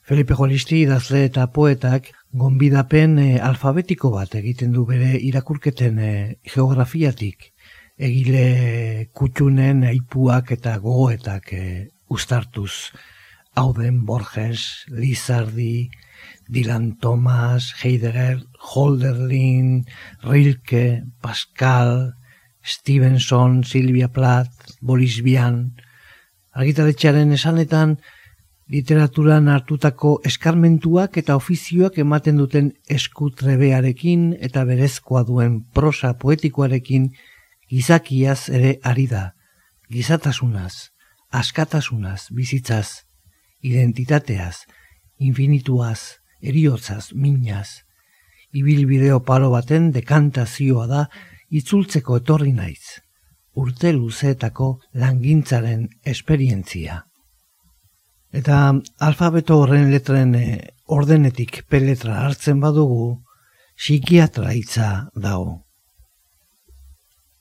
Felipe 0.05 0.37
Juaristi 0.37 0.83
idazle 0.83 1.23
eta 1.31 1.47
poetak 1.55 2.13
gonbidapen 2.43 3.17
e, 3.19 3.31
alfabetiko 3.41 4.13
bat 4.19 4.37
egiten 4.43 4.77
du 4.77 4.85
bere 4.85 5.15
irakurketen 5.17 5.99
e, 6.05 6.13
geografiatik. 6.53 7.49
Egile 7.97 9.09
kutxunen 9.15 9.87
aipuak 9.95 10.53
eta 10.59 10.77
gogoetak 10.85 11.51
e, 11.57 11.65
ustartuz. 12.13 12.93
Auden 13.57 14.05
Borges, 14.05 14.85
Lizardi, 14.93 15.89
Dylan 16.51 16.99
Thomas, 16.99 17.75
Heidegger, 17.83 18.43
Holderlin, 18.59 19.87
Rilke, 20.23 21.05
Pascal, 21.23 22.15
Stevenson, 22.63 23.65
Silvia 23.65 24.09
Plath, 24.09 24.77
Boris 24.81 25.23
Vian. 25.23 25.77
Argitaletxearen 26.53 27.33
esanetan, 27.33 28.01
literaturan 28.71 29.49
hartutako 29.49 30.21
eskarmentuak 30.27 31.17
eta 31.23 31.37
ofizioak 31.39 31.99
ematen 32.03 32.39
duten 32.39 32.73
eskutrebearekin 32.91 34.33
eta 34.39 34.65
berezkoa 34.67 35.25
duen 35.27 35.61
prosa 35.75 36.13
poetikoarekin 36.19 37.11
gizakiaz 37.71 38.49
ere 38.51 38.77
ari 38.83 39.07
da. 39.11 39.31
Gizatasunaz, 39.91 40.91
askatasunaz, 41.31 42.29
bizitzaz 42.35 43.03
identitateaz, 43.63 44.65
infinituaz, 45.19 46.20
eriotzaz, 46.43 47.13
minaz. 47.15 47.83
Ibilbideo 48.53 49.21
paro 49.23 49.51
baten 49.53 49.91
dekantazioa 49.95 50.87
da 50.91 51.05
itzultzeko 51.51 52.19
etorri 52.23 52.53
naiz. 52.53 53.01
Urte 53.55 53.93
luzeetako 53.93 54.71
langintzaren 54.95 55.89
esperientzia. 56.05 57.05
Eta 58.33 58.61
alfabeto 59.03 59.59
horren 59.63 59.91
letren 59.91 60.35
eh, 60.39 60.61
ordenetik 60.87 61.65
peletra 61.69 62.21
hartzen 62.25 62.61
badugu, 62.63 63.19
psikiatra 63.77 64.55
hitza 64.55 64.91
dago. 65.15 65.61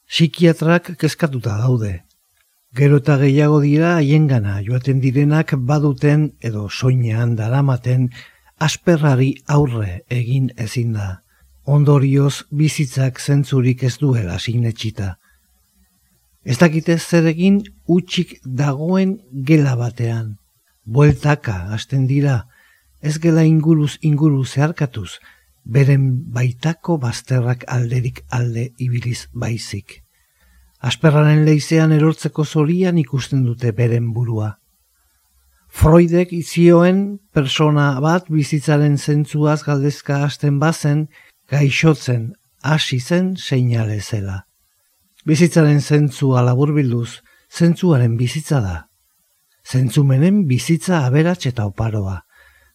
Psikiatrak 0.09 0.95
kezkatuta 0.97 1.59
daude, 1.61 1.99
Gero 2.77 2.99
eta 3.01 3.15
gehiago 3.17 3.59
dira 3.63 3.95
haiengana 3.97 4.59
joaten 4.61 4.99
direnak 5.01 5.55
baduten 5.69 6.25
edo 6.49 6.67
soinean 6.69 7.31
daramaten 7.39 8.11
asperrari 8.59 9.33
aurre 9.47 10.01
egin 10.11 10.51
ezin 10.57 10.93
da. 10.93 11.21
Ondorioz 11.65 12.43
bizitzak 12.51 13.19
zentzurik 13.19 13.83
ez 13.83 13.97
duela 14.01 14.39
sinetxita. 14.39 15.15
Ez 16.43 16.57
dakite 16.57 16.97
zer 16.97 17.27
egin 17.29 17.61
utxik 17.87 18.39
dagoen 18.43 19.17
gela 19.31 19.75
batean. 19.79 20.37
Bueltaka 20.85 21.55
hasten 21.73 22.07
dira, 22.07 22.47
ez 23.01 23.17
gela 23.21 23.43
inguruz 23.45 23.97
inguru 24.01 24.43
zeharkatuz, 24.45 25.19
beren 25.63 26.07
baitako 26.33 26.97
bazterrak 26.97 27.65
alderik 27.67 28.23
alde 28.29 28.71
ibiliz 28.77 29.27
baizik. 29.33 30.01
Asperraren 30.79 31.43
leizean 31.45 31.91
erortzeko 31.91 32.45
zorian 32.45 32.97
ikusten 32.97 33.43
dute 33.45 33.71
beren 33.75 34.13
burua. 34.15 34.58
Freudek 35.69 36.33
izioen 36.33 37.19
persona 37.33 37.99
bat 38.01 38.27
bizitzaren 38.33 38.97
zentzuaz 38.97 39.61
galdezka 39.63 40.23
hasten 40.25 40.57
bazen, 40.59 41.07
gaixotzen 41.49 42.33
hasi 42.61 42.99
zen 42.99 43.35
seinale 43.37 44.01
zela. 44.01 44.43
Bizitzaren 45.25 45.79
zentzua 45.81 46.41
labur 46.41 46.73
bilduz, 46.73 47.21
zentzuaren 47.53 48.17
bizitza 48.17 48.61
da. 48.65 48.77
Zentzumenen 49.65 50.45
bizitza 50.49 51.05
aberats 51.05 51.45
eta 51.45 51.67
oparoa. 51.69 52.23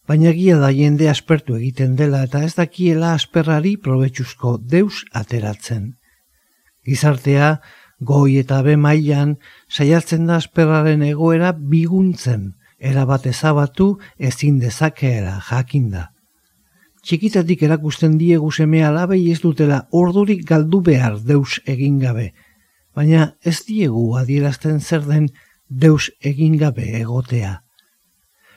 Baina 0.07 0.33
gia 0.37 0.59
da 0.61 0.71
jende 0.71 1.09
aspertu 1.11 1.57
egiten 1.57 1.97
dela 1.97 2.23
eta 2.29 2.43
ez 2.45 2.55
dakiela 2.55 3.15
asperrari 3.19 3.77
probetxuzko 3.77 4.59
deus 4.59 5.05
ateratzen. 5.13 5.95
Gizartea, 6.85 7.61
goi 8.01 8.37
eta 8.39 8.61
be 8.63 8.77
mailan 8.77 9.39
saiatzen 9.69 10.29
da 10.29 10.37
asperraren 10.37 11.03
egoera 11.03 11.53
biguntzen, 11.57 12.53
erabat 12.91 13.27
ezabatu 13.27 13.95
ezin 14.19 14.59
dezakeera 14.61 15.39
jakinda. 15.49 16.11
Txikitatik 17.05 17.63
erakusten 17.67 18.17
diegu 18.21 18.51
seme 18.53 18.81
alabei 18.85 19.23
ez 19.33 19.41
dutela 19.43 19.83
ordurik 19.93 20.45
galdu 20.49 20.81
behar 20.81 21.19
deus 21.21 21.61
egin 21.67 21.99
gabe, 22.01 22.31
baina 22.97 23.35
ez 23.45 23.59
diegu 23.67 24.07
adierazten 24.21 24.81
zer 24.81 25.05
den 25.09 25.29
deus 25.69 26.11
egin 26.21 26.57
gabe 26.57 26.87
egotea. 27.01 27.59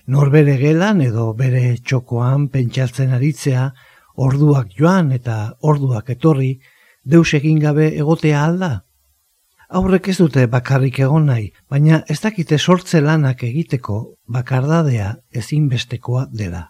Norbere 0.07 0.55
gelan 0.61 1.01
edo 1.03 1.33
bere 1.35 1.75
txokoan 1.83 2.47
pentsatzen 2.53 3.11
aritzea, 3.17 3.71
orduak 4.15 4.71
joan 4.79 5.11
eta 5.11 5.57
orduak 5.59 6.09
etorri, 6.15 6.53
deus 7.03 7.33
egin 7.33 7.59
gabe 7.59 7.89
egotea 7.95 8.43
alda? 8.45 8.86
Aurrek 9.67 10.07
ez 10.07 10.15
dute 10.15 10.45
bakarrik 10.47 11.01
egon 11.03 11.25
nahi, 11.27 11.49
baina 11.69 11.97
ez 12.07 12.21
dakite 12.23 12.55
sortze 12.57 13.01
lanak 13.03 13.41
egiteko 13.43 13.97
bakardadea 14.31 15.09
ezinbestekoa 15.35 16.27
dela. 16.31 16.69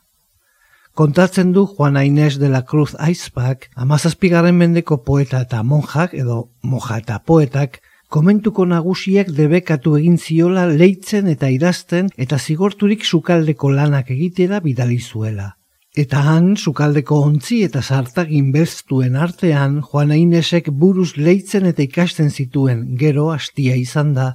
Kontatzen 0.97 1.51
du 1.53 1.67
Juan 1.67 1.99
Inés 2.01 2.39
de 2.39 2.49
la 2.49 2.63
Cruz 2.65 2.95
Aizpak, 2.97 3.69
amazazpigarren 3.75 4.57
mendeko 4.57 5.03
poeta 5.03 5.43
eta 5.45 5.61
monjak 5.61 6.15
edo 6.17 6.49
moja 6.63 6.97
eta 6.97 7.19
poetak, 7.19 7.77
komentuko 8.09 8.65
nagusiek 8.65 9.29
debekatu 9.29 9.93
egin 9.99 10.17
ziola 10.17 10.65
leitzen 10.65 11.27
eta 11.27 11.51
idazten 11.53 12.09
eta 12.17 12.39
zigorturik 12.39 13.05
sukaldeko 13.05 13.69
lanak 13.69 14.09
egitera 14.09 14.59
bidali 14.59 14.97
zuela. 14.97 15.56
Eta 15.97 16.19
han, 16.21 16.51
sukaldeko 16.61 17.15
ontzi 17.25 17.63
eta 17.65 17.81
sartagin 17.81 18.51
beztuen 18.53 19.15
artean, 19.17 19.79
Juan 19.81 20.11
Ainesek 20.13 20.69
buruz 20.69 21.15
leitzen 21.17 21.65
eta 21.65 21.81
ikasten 21.81 22.29
zituen 22.29 22.83
gero 22.99 23.31
hastia 23.33 23.73
izan 23.75 24.11
da, 24.13 24.27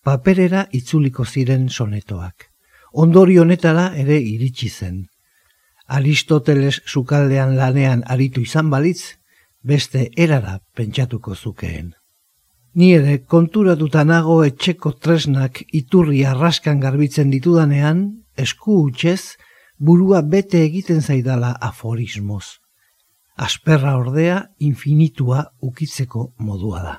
paperera 0.00 0.64
itzuliko 0.72 1.26
ziren 1.26 1.68
sonetoak. 1.68 2.48
Ondori 3.04 3.36
honetara 3.36 3.90
ere 4.00 4.16
iritsi 4.16 4.70
zen. 4.70 5.02
Aristoteles 5.92 6.80
sukaldean 6.86 7.52
lanean 7.60 8.06
aritu 8.08 8.40
izan 8.40 8.72
balitz, 8.72 9.18
beste 9.60 10.08
erara 10.16 10.58
pentsatuko 10.74 11.34
zukeen. 11.34 11.92
Ni 12.74 12.94
ere 12.96 13.18
konturatuta 13.28 14.08
nago 14.08 14.42
etxeko 14.44 14.96
tresnak 14.96 15.66
iturri 15.68 16.24
arraskan 16.24 16.80
garbitzen 16.80 17.28
ditudanean, 17.30 18.06
esku 18.40 18.86
utxez, 18.88 19.36
burua 19.78 20.22
bete 20.22 20.62
egiten 20.64 21.00
zaidala 21.02 21.54
aforismoz. 21.60 22.60
Asperra 23.36 23.96
ordea 23.98 24.44
infinitua 24.58 25.50
ukitzeko 25.60 26.34
modua 26.38 26.82
da. 26.82 26.94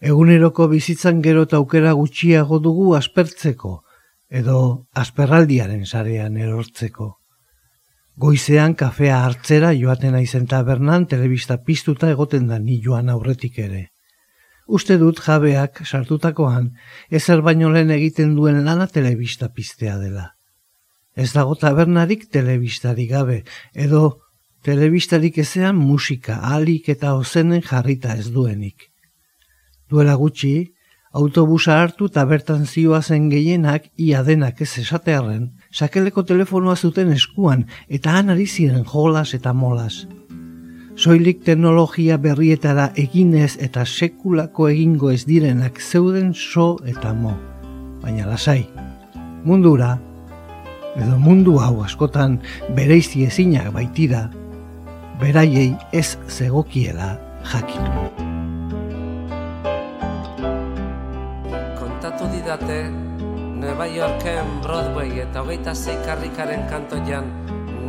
Eguneroko 0.00 0.68
bizitzan 0.68 1.22
gero 1.22 1.44
eta 1.46 1.58
aukera 1.58 1.92
gutxiago 1.98 2.58
dugu 2.62 2.94
aspertzeko, 2.94 3.82
edo 4.30 4.86
asperraldiaren 4.94 5.86
sarean 5.86 6.36
erortzeko. 6.36 7.16
Goizean 8.18 8.74
kafea 8.74 9.20
hartzera 9.24 9.72
joaten 9.78 10.14
aizen 10.18 10.46
tabernan 10.46 11.06
telebista 11.06 11.58
piztuta 11.62 12.10
egoten 12.10 12.48
da 12.48 12.58
ni 12.58 12.80
joan 12.82 13.08
aurretik 13.08 13.58
ere. 13.62 13.84
Uste 14.66 14.98
dut 14.98 15.20
jabeak 15.24 15.84
sartutakoan 15.86 16.72
ezer 17.10 17.42
baino 17.42 17.70
lehen 17.70 17.90
egiten 17.94 18.34
duen 18.36 18.64
lana 18.64 18.86
telebista 18.86 19.48
piztea 19.54 19.96
dela. 19.98 20.37
Ez 21.18 21.32
dago 21.34 21.56
tabernarik 21.58 22.28
telebistari 22.30 23.08
gabe, 23.10 23.42
edo 23.74 24.20
telebistarik 24.62 25.40
ezean 25.42 25.74
musika, 25.74 26.38
alik 26.54 26.88
eta 26.94 27.16
ozenen 27.18 27.64
jarrita 27.66 28.14
ez 28.14 28.28
duenik. 28.30 28.86
Duela 29.90 30.14
gutxi, 30.14 30.70
autobusa 31.10 31.80
hartu 31.82 32.06
eta 32.12 32.24
bertan 32.24 32.66
zioa 32.66 33.02
zen 33.02 33.28
gehienak 33.32 33.90
ia 33.96 34.22
denak 34.22 34.62
ez 34.62 34.70
esatearren, 34.78 35.50
sakeleko 35.72 36.22
telefonoa 36.22 36.76
zuten 36.76 37.10
eskuan 37.12 37.66
eta 37.88 38.14
han 38.14 38.30
ari 38.30 38.46
ziren 38.46 38.84
jolas 38.84 39.34
eta 39.34 39.52
molas. 39.52 40.06
Soilik 40.94 41.42
teknologia 41.46 42.16
berrietara 42.18 42.92
eginez 42.96 43.56
eta 43.58 43.84
sekulako 43.86 44.68
egingo 44.68 45.10
ez 45.10 45.24
direnak 45.26 45.80
zeuden 45.80 46.34
so 46.34 46.76
eta 46.86 47.14
mo. 47.14 47.34
Baina 48.02 48.26
lasai, 48.26 48.68
mundura, 49.44 49.96
edo 50.98 51.18
mundu 51.18 51.58
hau 51.62 51.82
askotan 51.86 52.38
bereizi 52.74 53.24
ezinak 53.26 53.72
baitira, 53.72 54.28
beraiei 55.20 55.74
ez 55.92 56.18
zegokiela 56.28 57.16
jakitu. 57.52 58.26
didate 62.48 62.90
Nueva 63.60 63.86
Yorken 63.86 64.62
Broadway 64.62 65.20
eta 65.20 65.42
hogeita 65.42 65.74
zeikarrikaren 65.74 66.64
kantoian 66.70 67.28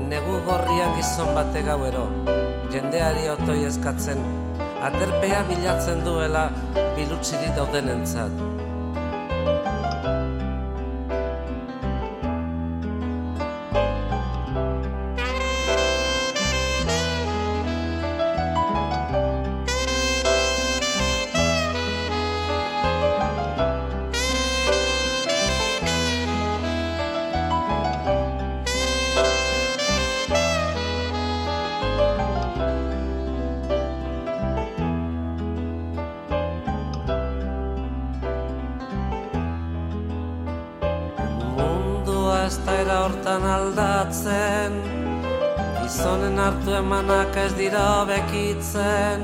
negu 0.10 0.39
gorrian 0.47 0.95
gizon 0.97 1.32
bate 1.38 1.64
gauero 1.64 2.05
jendeari 2.74 3.30
otoi 3.36 3.64
eskatzen 3.70 4.20
aterpea 4.89 5.43
bilatzen 5.47 6.03
duela 6.03 6.49
bilutsiri 6.97 7.53
dauden 7.55 7.93
dira 48.30 48.50
bekitzen 48.54 49.22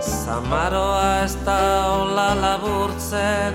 Zamaroa 0.00 1.24
ez 1.24 1.36
da 1.44 1.58
hola 1.88 2.34
laburtzen 2.34 3.54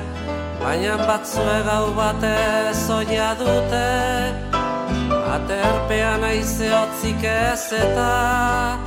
Baina 0.59 0.97
batzue 0.97 1.63
gau 1.65 1.93
batez 1.95 2.89
oia 2.89 3.35
dute. 3.39 4.33
Aterpean 5.35 6.23
aize 6.23 6.73
otzik 6.73 7.23
ez 7.23 7.71
eta 7.71 8.79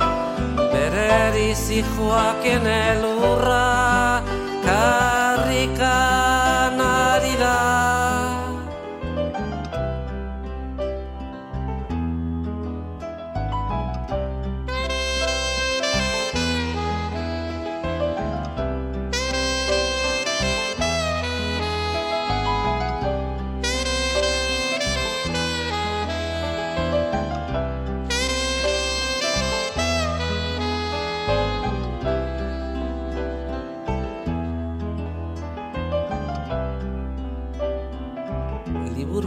Bere 0.73 1.07
erizi 1.27 1.83
joakien 1.95 2.67
elurra 2.67 4.21
Karrikan 4.65 6.12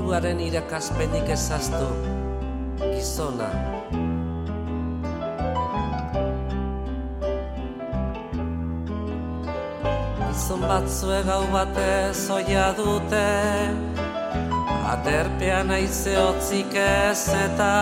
liburuaren 0.06 0.38
irakaspenik 0.40 1.28
ezaztu, 1.34 1.88
gizona. 2.78 3.48
Gizon 10.20 10.62
batzue 10.70 11.18
gau 11.26 11.42
batez 11.50 12.30
oia 12.30 12.68
dute, 12.78 13.30
aterpean 14.92 15.70
aize 15.74 16.14
otzik 16.22 16.74
ez 16.78 17.28
eta, 17.34 17.74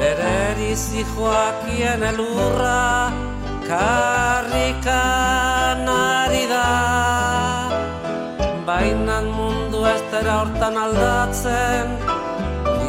bere 0.00 0.32
erizi 0.50 1.04
joakien 1.14 2.02
elurra, 2.10 3.12
karrikan 3.68 5.06
ari 5.94 6.44
da. 6.50 6.66
Bainan 8.66 9.31
dira 10.12 10.40
hortan 10.42 10.76
aldatzen. 10.76 11.96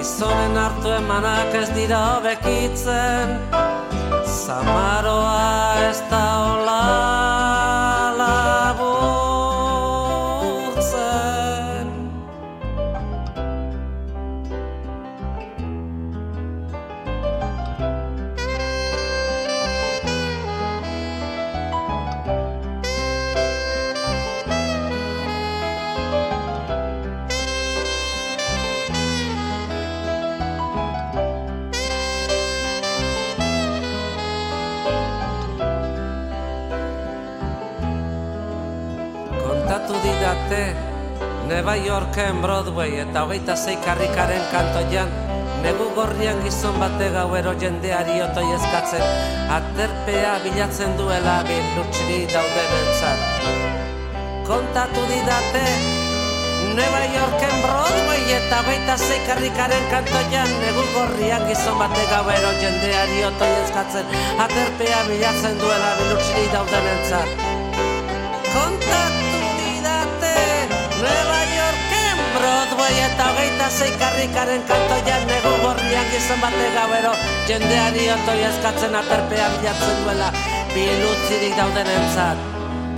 Gizonen 0.03 0.57
hartu 0.59 0.91
emanak 0.97 1.55
ez 1.55 1.69
dira 1.77 2.19
bekitzen 2.25 3.37
Zamaroa 4.27 5.87
ez 5.87 5.99
da 6.11 6.25
hola 6.43 7.12
Nueva 41.53 41.75
Yorken 41.77 42.41
Broadway 42.41 42.97
eta 42.97 43.21
hogeita 43.27 43.53
zei 43.53 43.75
karrikaren 43.85 44.41
kantoian 44.49 45.09
Negu 45.61 45.85
gorrian 45.93 46.39
gizon 46.41 46.79
bate 46.81 47.11
gauero 47.13 47.51
jendeari 47.61 48.15
otoi 48.25 48.47
eskatzen. 48.55 49.03
Aterpea 49.53 50.31
bilatzen 50.41 50.95
duela 50.97 51.35
bilutxiri 51.45 52.23
dauden 52.31 52.71
entzat 52.79 53.19
Kontatu 54.47 55.03
didate 55.11 55.61
Nueva 56.73 57.03
Yorken 57.13 57.53
Broadway 57.67 58.33
eta 58.39 58.63
hogeita 58.63 58.97
zei 58.97 59.19
karrikaren 59.27 59.85
kantoian 59.93 60.49
Negu 60.63 60.87
gorrian 60.95 61.45
gizon 61.51 61.77
bate 61.83 62.07
gauero 62.15 62.55
jendeari 62.63 63.21
otoi 63.29 63.51
eskatzen. 63.59 64.09
Aterpea 64.47 65.05
bilatzen 65.11 65.61
duela 65.61 65.93
bilutxiri 66.01 66.49
dauden 66.57 66.89
entzat 66.95 67.29
Kontatu 68.57 69.45
didate 69.61 70.35
Nueva 70.97 71.32
Broadway 72.83 72.99
eta 72.99 73.25
hogeita 73.31 73.67
zei 73.71 73.91
karrikaren 73.95 74.63
kantoian 74.67 75.23
nego 75.27 75.51
gorriak 75.63 76.09
izan 76.17 76.39
bate 76.43 76.65
gauero 76.75 77.13
jendeari 77.47 78.09
otoi 78.11 78.41
eskatzen 78.43 78.95
aterpea 78.99 79.45
bilatzen 79.53 80.01
duela 80.03 80.27
bilutzirik 80.73 81.55
dauden 81.55 81.87
entzat 81.93 82.41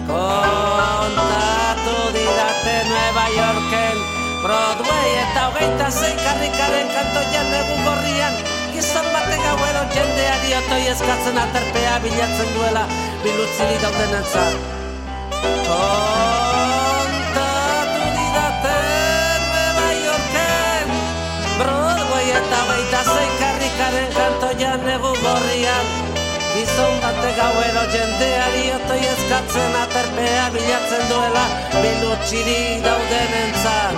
kontatu 0.08 1.98
didate 2.16 2.74
Nueva 2.90 3.26
Yorken 3.36 4.02
Broadway 4.46 5.12
eta 5.22 5.44
hogeita 5.52 5.92
zei 5.92 6.16
karrikaren 6.24 6.90
kantoian 6.96 7.52
nego 7.54 7.78
gorrian 7.86 8.42
Gizon 8.74 9.12
bate 9.14 9.38
gauero 9.44 9.84
jendeari 9.94 10.58
otoi 10.64 10.82
eskatzen 10.96 11.38
aterpea 11.44 12.00
bilatzen 12.08 12.50
duela 12.58 12.88
bilutzirik 13.22 13.86
dauden 13.86 14.18
entzat 14.24 14.58
Kontatu 15.46 16.45
gauero 27.36 27.84
jendeari 27.92 28.64
otoi 28.76 29.04
eskatzen 29.12 29.76
aterpea 29.82 30.46
bilatzen 30.54 31.04
duela 31.10 31.44
Bilutxiri 31.76 32.60
dauden 32.86 33.34
entzat 33.42 33.96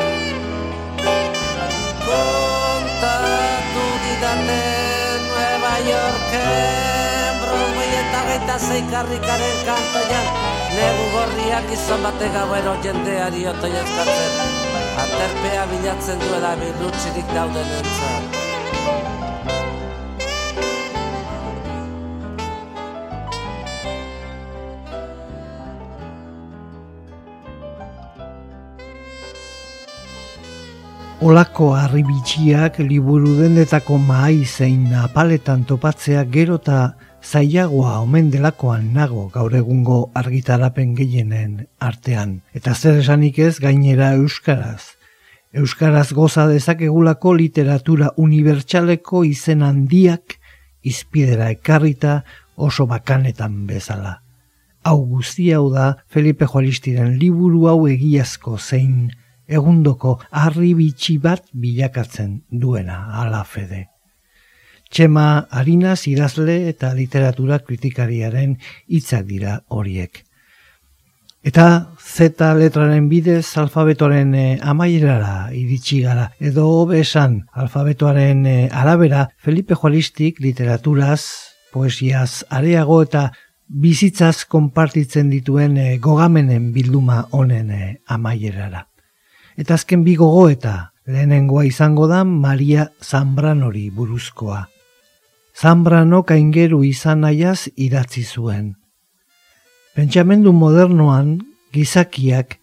Kontatu 2.07 3.85
didaten 4.03 5.21
Nueva 5.29 5.73
Yorken 5.89 7.33
Broadway 7.43 7.91
eta 8.01 8.19
baita 8.29 8.55
zeikarrikaren 8.69 9.59
kantoian. 9.67 10.27
Negu 10.77 11.05
gorriak 11.13 11.65
gizon 11.69 12.01
bate 12.05 12.27
gauero 12.37 12.73
jendeari 12.85 13.41
otoi 13.53 13.73
eskatzen. 13.83 14.31
Aterpea 15.03 15.63
bilatzen 15.73 16.19
duela 16.25 16.51
bilutxirik 16.63 17.35
dauden 17.37 17.69
entzat 17.81 18.16
Olako 31.17 31.71
harribitxiak 31.73 32.75
liburu 32.85 33.31
dendetako 33.39 33.95
mahai 33.97 34.43
zein 34.45 34.91
apaletan 34.93 35.63
topatzea 35.65 36.21
gero 36.29 36.59
eta 36.61 36.93
zailagoa 37.25 37.95
omen 38.03 38.29
delakoan 38.29 38.91
nago 38.93 39.23
gaur 39.33 39.55
egungo 39.57 40.11
argitarapen 40.13 40.93
gehienen 40.93 41.65
artean. 41.81 42.43
Eta 42.53 42.75
zer 42.75 43.01
esanik 43.01 43.39
ez 43.39 43.57
gainera 43.57 44.11
euskaraz. 44.13 44.93
Euskaraz 45.57 46.13
goza 46.13 46.45
dezakegulako 46.53 47.33
literatura 47.41 48.13
unibertsaleko 48.15 49.25
izen 49.25 49.65
handiak 49.65 50.37
izpidera 50.83 51.49
ekarrita 51.49 52.19
oso 52.55 52.85
bakanetan 52.85 53.63
bezala. 53.65 54.19
Hau 54.85 54.99
guzti 55.17 55.49
hau 55.51 55.71
da 55.73 55.95
Felipe 56.05 56.45
Juaristiren 56.45 57.17
liburu 57.17 57.65
hau 57.73 57.87
egiazko 57.89 58.59
zein 58.61 59.07
egundoko 59.47 60.17
harri 60.31 60.73
bitxi 60.77 61.17
bat 61.23 61.45
bilakatzen 61.53 62.41
duena 62.51 62.99
ala 63.23 63.43
fede. 63.43 63.87
Txema 64.91 65.47
harinaz 65.51 66.07
idazle 66.07 66.61
eta 66.69 66.93
literatura 66.95 67.59
kritikariaren 67.59 68.55
hitzak 68.87 69.25
dira 69.27 69.59
horiek. 69.67 70.23
Eta 71.47 71.93
Z 72.01 72.33
letraren 72.59 73.07
bidez 73.07 73.45
alfabetoaren 73.61 74.33
e, 74.35 74.45
amaierara 74.61 75.49
iritsi 75.55 76.01
gara. 76.03 76.31
Edo 76.39 76.85
besan 76.89 77.37
alfabetoaren 77.53 78.45
eh, 78.45 78.69
arabera 78.71 79.29
Felipe 79.37 79.75
Juaristik 79.75 80.41
literaturaz, 80.43 81.21
poesiaz, 81.71 82.43
areago 82.49 82.99
eta 83.05 83.29
bizitzaz 83.67 84.43
konpartitzen 84.45 85.29
dituen 85.31 85.77
e, 85.77 85.97
gogamenen 86.03 86.73
bilduma 86.73 87.27
honen 87.31 87.71
amaierara. 88.07 88.87
Eta 89.57 89.73
azken 89.73 90.03
bi 90.05 90.13
gogo 90.15 90.49
eta 90.53 90.91
lehenengoa 91.09 91.63
izango 91.65 92.05
da 92.07 92.23
Maria 92.23 92.91
Zambranori 93.01 93.89
buruzkoa. 93.89 94.67
Zambrano 95.57 96.21
kaingeru 96.29 96.83
izan 96.85 97.23
nahiaz 97.25 97.69
idatzi 97.75 98.21
zuen. 98.23 98.75
Pentsamendu 99.97 100.53
modernoan 100.53 101.39
gizakiak 101.73 102.59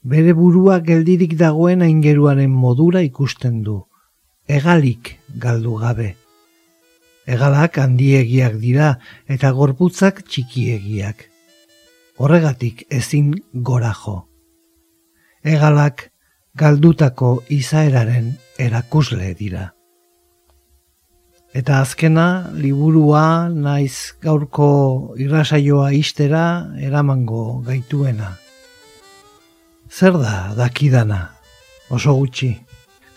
bere 0.00 0.32
burua 0.32 0.78
geldirik 0.80 1.36
dagoen 1.36 1.84
aingeruaren 1.84 2.50
modura 2.50 3.04
ikusten 3.04 3.60
du. 3.62 3.82
Egalik 4.48 5.18
galdu 5.36 5.76
gabe. 5.82 6.14
Egalak 7.28 7.76
handiegiak 7.76 8.54
dira 8.62 8.94
eta 9.28 9.50
gorputzak 9.52 10.22
txikiegiak. 10.24 11.26
Horregatik 12.16 12.86
ezin 12.88 13.34
gora 13.52 13.92
jo. 13.92 14.22
Egalak 15.44 16.08
galdutako 16.58 17.42
izaeraren 17.54 18.32
erakusle 18.58 19.34
dira. 19.38 19.72
Eta 21.56 21.78
azkena, 21.80 22.50
liburua 22.60 23.48
naiz 23.48 24.14
gaurko 24.22 24.68
irrasaioa 25.22 25.92
istera 25.96 26.44
eramango 26.84 27.62
gaituena. 27.66 28.34
Zer 29.88 30.18
da 30.20 30.52
dakidana, 30.58 31.20
oso 31.88 32.14
gutxi. 32.18 32.52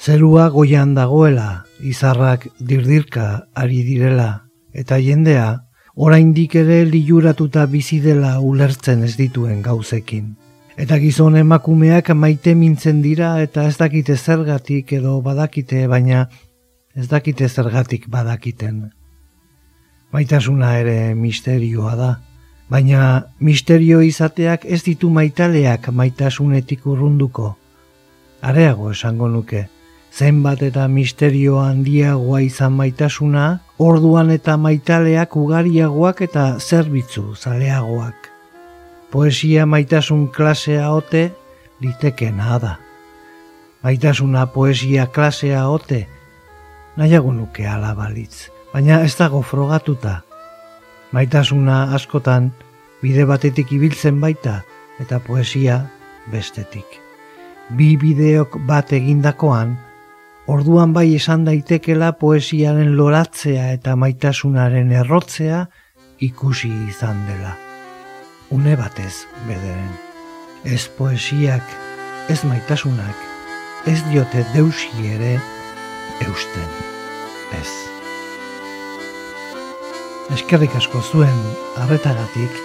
Zerua 0.02 0.48
goian 0.50 0.96
dagoela, 0.96 1.66
izarrak 1.82 2.48
dirdirka 2.58 3.48
ari 3.54 3.84
direla, 3.86 4.48
eta 4.74 4.98
jendea, 4.98 5.50
oraindik 5.96 6.56
ere 6.56 6.86
liuratuta 6.86 7.68
bizi 7.70 8.00
dela 8.02 8.40
ulertzen 8.40 9.04
ez 9.04 9.18
dituen 9.20 9.62
gauzekin. 9.62 10.32
Eta 10.80 10.96
gizon 11.02 11.36
emakumeak 11.36 12.14
maite 12.16 12.54
mintzen 12.56 13.02
dira 13.04 13.34
eta 13.44 13.66
ez 13.68 13.76
dakite 13.78 14.16
zergatik 14.16 14.94
edo 14.96 15.18
badakite 15.22 15.84
baina 15.92 16.30
ez 16.96 17.08
dakite 17.12 17.50
zergatik 17.50 18.08
badakiten. 18.08 18.92
Maitasuna 20.12 20.78
ere 20.80 21.14
misterioa 21.16 21.96
da, 21.96 22.10
baina 22.72 23.28
misterio 23.40 24.02
izateak 24.04 24.66
ez 24.66 24.82
ditu 24.88 25.10
maitaleak 25.10 25.92
maitasunetik 25.92 26.88
urrunduko. 26.88 27.56
Areago 28.42 28.92
esango 28.92 29.28
nuke, 29.28 29.68
zenbat 30.12 30.64
eta 30.68 30.88
misterio 30.88 31.60
handiagoa 31.60 32.42
izan 32.48 32.76
maitasuna, 32.80 33.62
orduan 33.78 34.32
eta 34.32 34.58
maitaleak 34.58 35.36
ugariagoak 35.36 36.28
eta 36.28 36.52
zerbitzu 36.60 37.36
zaleagoak 37.36 38.31
poesia 39.12 39.66
maitasun 39.66 40.28
klasea 40.28 40.90
ote 40.92 41.32
litekena 41.80 42.60
da. 42.60 42.76
Maitasuna 43.84 44.46
poesia 44.48 45.08
klasea 45.08 45.68
ote 45.68 46.08
nahiago 46.98 47.34
nuke 47.34 47.68
alabalitz, 47.68 48.50
baina 48.74 49.02
ez 49.04 49.16
dago 49.20 49.42
frogatuta. 49.42 50.22
Maitasuna 51.12 51.84
askotan 51.96 52.52
bide 53.02 53.26
batetik 53.28 53.74
ibiltzen 53.76 54.22
baita 54.22 54.62
eta 55.00 55.20
poesia 55.20 55.82
bestetik. 56.32 56.86
Bi 57.76 57.98
bideok 57.98 58.60
bat 58.68 58.94
egindakoan, 58.94 59.74
orduan 60.48 60.94
bai 60.94 61.10
esan 61.16 61.44
daitekela 61.48 62.14
poesiaren 62.22 62.96
loratzea 62.96 63.72
eta 63.74 63.96
maitasunaren 63.96 64.96
errotzea 65.04 65.66
ikusi 66.20 66.72
izan 66.88 67.26
dela 67.28 67.71
une 68.52 68.76
batez 68.76 69.28
bederen. 69.48 69.92
Ez 70.64 70.88
poesiak, 70.98 71.64
ez 72.30 72.44
maitasunak, 72.44 73.16
ez 73.86 74.04
diote 74.12 74.44
deusi 74.54 75.08
ere 75.16 75.40
eusten. 76.28 76.70
Ez. 77.62 77.72
Eskerrik 80.36 80.76
asko 80.76 81.02
zuen 81.02 81.42
arretagatik 81.84 82.62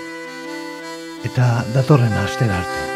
eta 1.31 1.49
datorren 1.75 2.15
astera 2.27 2.61
arte. 2.61 2.96